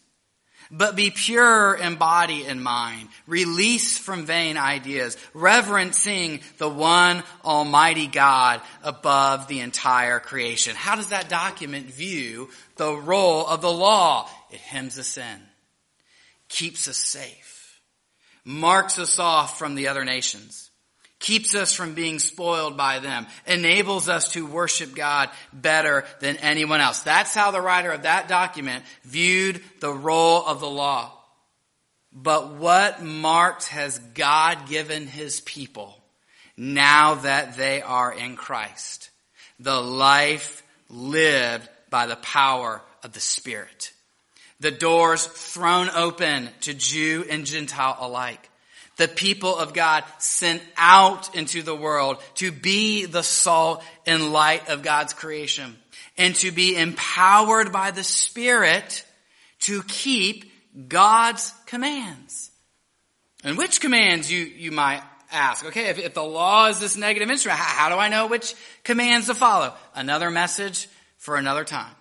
but 0.72 0.96
be 0.96 1.12
pure 1.12 1.74
in 1.76 1.96
body 1.96 2.46
and 2.46 2.64
mind, 2.64 3.10
Release 3.28 3.98
from 3.98 4.26
vain 4.26 4.58
ideas, 4.58 5.18
reverencing 5.34 6.42
the 6.58 6.70
one 6.70 7.24
almighty 7.44 8.08
God 8.08 8.62
above 8.84 9.48
the 9.48 9.62
entire 9.62 10.20
creation. 10.20 10.76
How 10.76 10.96
does 10.96 11.10
that 11.10 11.28
document 11.28 11.88
view 11.88 12.50
the 12.76 12.96
role 12.96 13.48
of 13.48 13.62
the 13.62 13.72
law? 13.72 14.30
It 14.52 14.60
hems 14.60 15.00
us 15.00 15.18
in, 15.18 15.42
keeps 16.50 16.88
us 16.88 16.98
safe, 16.98 17.82
marks 18.44 19.00
us 19.00 19.18
off 19.18 19.58
from 19.58 19.76
the 19.76 19.88
other 19.88 20.06
nations 20.06 20.70
keeps 21.26 21.56
us 21.56 21.74
from 21.74 21.96
being 21.96 22.20
spoiled 22.20 22.78
by 22.78 23.00
them, 23.00 23.26
enables 23.48 24.08
us 24.08 24.34
to 24.34 24.46
worship 24.46 24.94
God 24.94 25.32
better 25.52 26.06
than 26.20 26.38
anyone 26.38 26.82
else. 26.82 27.02
That's 27.02 27.34
how 27.34 27.50
the 27.50 27.60
writer 27.60 27.90
of 27.90 28.04
that 28.04 28.28
document 28.28 28.84
viewed 29.04 29.60
the 29.80 29.92
role 29.92 30.46
of 30.46 30.60
the 30.60 30.70
law. 30.70 31.12
But 32.14 32.54
what 32.54 33.02
marks 33.02 33.68
has 33.70 33.98
God 33.98 34.70
given 34.70 35.08
his 35.08 35.42
people 35.42 36.00
now 36.58 37.16
that 37.16 37.58
they 37.58 37.82
are 37.82 38.14
in 38.14 38.36
Christ? 38.36 39.10
The 39.60 39.82
life 39.82 40.62
lived 40.90 41.68
by 41.90 42.06
the 42.06 42.18
power 42.18 42.84
of 43.02 43.14
the 43.14 43.20
Spirit. 43.20 43.92
The 44.60 44.70
doors 44.70 45.26
thrown 45.26 45.90
open 45.90 46.50
to 46.62 46.76
Jew 46.76 47.26
and 47.28 47.48
Gentile 47.48 47.98
alike 48.00 48.48
the 48.98 49.08
people 49.08 49.58
of 49.58 49.74
God 49.74 50.04
sent 50.20 50.62
out 50.78 51.36
into 51.36 51.62
the 51.62 51.76
world 51.76 52.18
to 52.36 52.52
be 52.52 53.06
the 53.06 53.24
salt 53.24 53.84
and 54.06 54.32
light 54.32 54.70
of 54.70 54.84
God's 54.84 55.14
creation 55.14 55.76
and 56.18 56.36
to 56.36 56.52
be 56.52 56.78
empowered 56.78 57.72
by 57.72 57.92
the 57.92 58.04
Spirit 58.04 59.04
to 59.62 59.84
keep 59.84 60.52
God's 60.88 61.54
commands. 61.66 62.52
And 63.44 63.58
which 63.58 63.82
commands 63.82 64.32
you, 64.32 64.40
you 64.40 64.72
might 64.72 65.02
ask? 65.32 65.66
Okay, 65.66 65.88
if, 65.90 66.00
if 66.00 66.14
the 66.14 66.24
law 66.24 66.68
is 66.68 66.80
this 66.80 66.98
negative 66.98 67.30
instrument, 67.30 67.60
how, 67.60 67.84
how 67.84 67.90
do 67.90 68.00
I 68.00 68.10
know 68.10 68.28
which 68.28 68.56
commands 68.84 69.28
to 69.28 69.36
follow? 69.36 69.74
Another 69.94 70.32
message 70.32 70.88
for 71.18 71.36
another 71.36 71.64
time. 71.64 71.94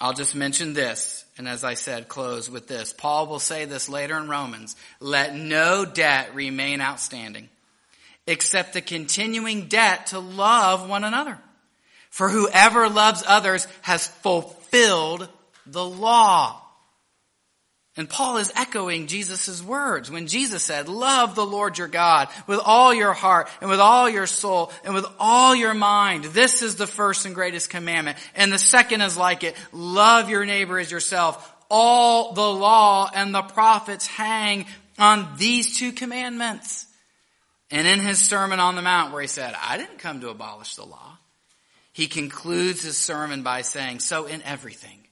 I'll 0.00 0.12
just 0.12 0.34
mention 0.34 0.72
this 0.72 1.23
and 1.36 1.48
as 1.48 1.64
I 1.64 1.74
said, 1.74 2.08
close 2.08 2.48
with 2.48 2.68
this. 2.68 2.92
Paul 2.92 3.26
will 3.26 3.40
say 3.40 3.64
this 3.64 3.88
later 3.88 4.16
in 4.16 4.28
Romans. 4.28 4.76
Let 5.00 5.34
no 5.34 5.84
debt 5.84 6.34
remain 6.34 6.80
outstanding 6.80 7.48
except 8.26 8.72
the 8.72 8.80
continuing 8.80 9.66
debt 9.66 10.06
to 10.08 10.18
love 10.18 10.88
one 10.88 11.04
another. 11.04 11.38
For 12.10 12.28
whoever 12.28 12.88
loves 12.88 13.24
others 13.26 13.66
has 13.82 14.06
fulfilled 14.06 15.28
the 15.66 15.84
law. 15.84 16.60
And 17.96 18.10
Paul 18.10 18.38
is 18.38 18.52
echoing 18.56 19.06
Jesus' 19.06 19.62
words 19.62 20.10
when 20.10 20.26
Jesus 20.26 20.64
said, 20.64 20.88
love 20.88 21.36
the 21.36 21.46
Lord 21.46 21.78
your 21.78 21.86
God 21.86 22.28
with 22.48 22.58
all 22.64 22.92
your 22.92 23.12
heart 23.12 23.48
and 23.60 23.70
with 23.70 23.78
all 23.78 24.10
your 24.10 24.26
soul 24.26 24.72
and 24.84 24.94
with 24.94 25.06
all 25.20 25.54
your 25.54 25.74
mind. 25.74 26.24
This 26.24 26.62
is 26.62 26.74
the 26.74 26.88
first 26.88 27.24
and 27.24 27.36
greatest 27.36 27.70
commandment. 27.70 28.18
And 28.34 28.52
the 28.52 28.58
second 28.58 29.00
is 29.00 29.16
like 29.16 29.44
it. 29.44 29.54
Love 29.72 30.28
your 30.28 30.44
neighbor 30.44 30.78
as 30.80 30.90
yourself. 30.90 31.52
All 31.70 32.32
the 32.32 32.40
law 32.40 33.08
and 33.14 33.32
the 33.32 33.42
prophets 33.42 34.08
hang 34.08 34.66
on 34.98 35.36
these 35.38 35.78
two 35.78 35.92
commandments. 35.92 36.86
And 37.70 37.86
in 37.86 38.00
his 38.00 38.20
Sermon 38.20 38.58
on 38.58 38.74
the 38.74 38.82
Mount 38.82 39.12
where 39.12 39.22
he 39.22 39.28
said, 39.28 39.54
I 39.60 39.78
didn't 39.78 40.00
come 40.00 40.20
to 40.20 40.30
abolish 40.30 40.74
the 40.74 40.84
law. 40.84 41.18
He 41.92 42.08
concludes 42.08 42.82
his 42.82 42.96
sermon 42.96 43.44
by 43.44 43.62
saying, 43.62 44.00
so 44.00 44.26
in 44.26 44.42
everything 44.42 45.03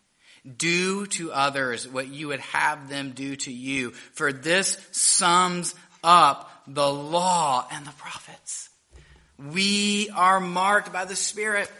do 0.56 1.06
to 1.06 1.32
others 1.32 1.86
what 1.86 2.08
you 2.08 2.28
would 2.28 2.40
have 2.40 2.88
them 2.88 3.12
do 3.12 3.36
to 3.36 3.52
you. 3.52 3.90
For 4.12 4.32
this 4.32 4.76
sums 4.90 5.74
up 6.02 6.50
the 6.66 6.92
law 6.92 7.66
and 7.70 7.86
the 7.86 7.92
prophets. 7.92 8.68
We 9.38 10.10
are 10.14 10.40
marked 10.40 10.92
by 10.92 11.04
the 11.04 11.16
Spirit. 11.16 11.70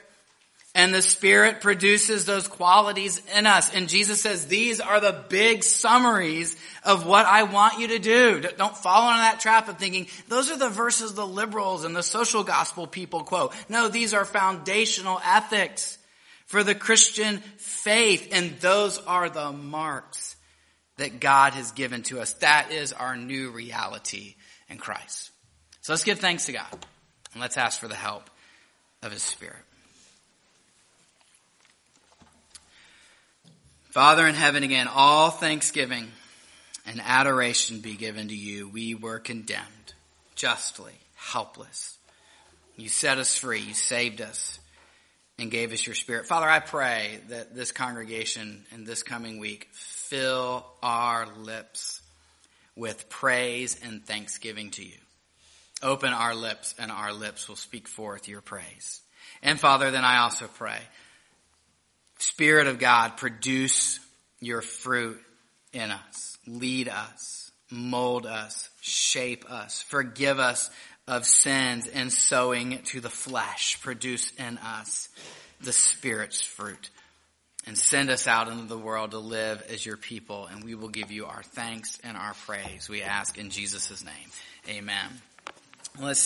And 0.75 0.95
the 0.95 1.03
Spirit 1.03 1.61
produces 1.61 2.25
those 2.25 2.49
qualities 2.49 3.21
in 3.37 3.47
us. 3.47 3.75
And 3.75 3.91
Jesus 3.91 4.23
says, 4.23 4.47
these 4.47 4.81
are 4.81 5.01
the 5.01 5.25
big 5.29 5.65
summaries 5.65 6.57
of 6.83 7.05
what 7.05 7.27
I 7.27 7.43
want 7.43 7.79
you 7.79 7.89
to 7.89 7.99
do. 7.99 8.41
Don't 8.41 8.77
fall 8.77 9.11
into 9.11 9.21
that 9.21 9.41
trap 9.41 9.69
of 9.69 9.79
thinking, 9.79 10.07
those 10.29 10.51
are 10.51 10.57
the 10.57 10.71
verses 10.71 11.13
the 11.13 11.27
liberals 11.27 11.85
and 11.85 11.95
the 11.95 12.03
social 12.03 12.43
gospel 12.43 12.87
people 12.87 13.23
quote. 13.23 13.53
No, 13.69 13.89
these 13.89 14.15
are 14.15 14.25
foundational 14.25 15.21
ethics 15.27 15.99
for 16.53 16.63
the 16.63 16.75
Christian 16.75 17.39
faith. 17.57 18.29
And 18.31 18.61
those 18.61 18.99
are 18.99 19.31
the 19.31 19.53
marks 19.53 20.37
that 20.99 21.19
God 21.19 21.55
has 21.55 21.73
given 21.73 22.03
to 22.05 22.21
us. 22.21 22.35
That 22.35 22.71
is 22.71 22.93
our 22.93 23.17
new 23.17 23.51
reality 23.53 24.35
in 24.69 24.77
Christ. 24.77 25.31
So 25.81 25.95
let's 25.95 26.05
give 26.05 26.19
thanks 26.19 26.45
to 26.47 26.53
God 26.53 26.67
and 27.33 27.41
let's 27.41 27.57
ask 27.57 27.81
for 27.81 27.89
the 27.89 27.95
help 27.95 28.29
of 29.03 29.13
His 29.13 29.23
Spirit. 29.23 29.65
Father 33.85 34.27
in 34.27 34.35
heaven 34.35 34.63
again, 34.63 34.89
all 34.89 35.31
thanksgiving 35.31 36.07
and 36.85 37.01
adoration 37.03 37.81
be 37.81 37.95
given 37.95 38.29
to 38.29 38.37
you. 38.37 38.69
We 38.69 38.95
were 38.95 39.21
condemned, 39.21 39.95
justly, 40.35 40.93
helpless. 41.15 41.97
You 42.77 42.91
set 42.91 43.17
us 43.17 43.39
free. 43.39 43.61
You 43.61 43.73
saved 43.73 44.21
us 44.21 44.59
and 45.39 45.51
gave 45.51 45.73
us 45.73 45.87
your 45.87 45.95
spirit. 45.95 46.27
Father, 46.27 46.49
I 46.49 46.61
pray 46.61 47.21
that 47.29 47.55
this 47.55 47.73
congregation 47.73 48.65
in 48.73 48.85
this 48.85 49.03
coming 49.03 49.39
week 49.39 49.69
fill 49.73 50.65
our 50.83 51.27
lips 51.39 52.01
with 52.77 53.09
praise 53.09 53.79
and 53.83 54.05
thanksgiving 54.05 54.71
to 54.73 54.85
you. 54.85 54.99
Open 55.83 56.13
our 56.13 56.35
lips 56.35 56.75
and 56.79 56.91
our 56.91 57.13
lips 57.13 57.49
will 57.49 57.57
speak 57.57 57.89
forth 57.89 58.29
your 58.29 58.41
praise. 58.41 59.01
And 59.43 59.59
Father, 59.59 59.91
then 59.91 60.05
I 60.05 60.19
also 60.19 60.47
pray 60.47 60.79
Spirit 62.19 62.69
of 62.69 62.79
God, 62.79 63.17
produce 63.17 63.99
your 64.41 64.63
fruit 64.63 65.21
in 65.73 65.91
us. 65.91 66.39
Lead 66.47 66.89
us, 66.89 67.51
mold 67.71 68.27
us, 68.27 68.69
shape 68.81 69.45
us, 69.51 69.83
forgive 69.83 70.39
us 70.39 70.71
of 71.07 71.27
sins 71.27 71.89
and 71.89 72.13
sowing 72.13 72.79
to 72.85 73.01
the 73.01 73.11
flesh. 73.11 73.81
Produce 73.81 74.33
in 74.33 74.59
us 74.59 75.09
the 75.61 75.73
Spirit's 75.73 76.41
fruit 76.41 76.91
and 77.67 77.79
send 77.79 78.11
us 78.11 78.27
out 78.27 78.49
into 78.49 78.67
the 78.67 78.79
world 78.79 79.13
to 79.13 79.19
live 79.19 79.63
as 79.71 79.85
your 79.85 79.97
people 79.97 80.47
and 80.47 80.65
we 80.65 80.75
will 80.75 80.89
give 80.89 81.11
you 81.13 81.27
our 81.27 81.43
thanks 81.43 81.99
and 82.03 82.17
our 82.17 82.35
praise. 82.47 82.89
We 82.89 83.03
ask 83.03 83.39
in 83.39 83.51
Jesus' 83.51 84.05
name. 84.05 84.15
Amen. 84.69 85.09
Let's 86.01 86.21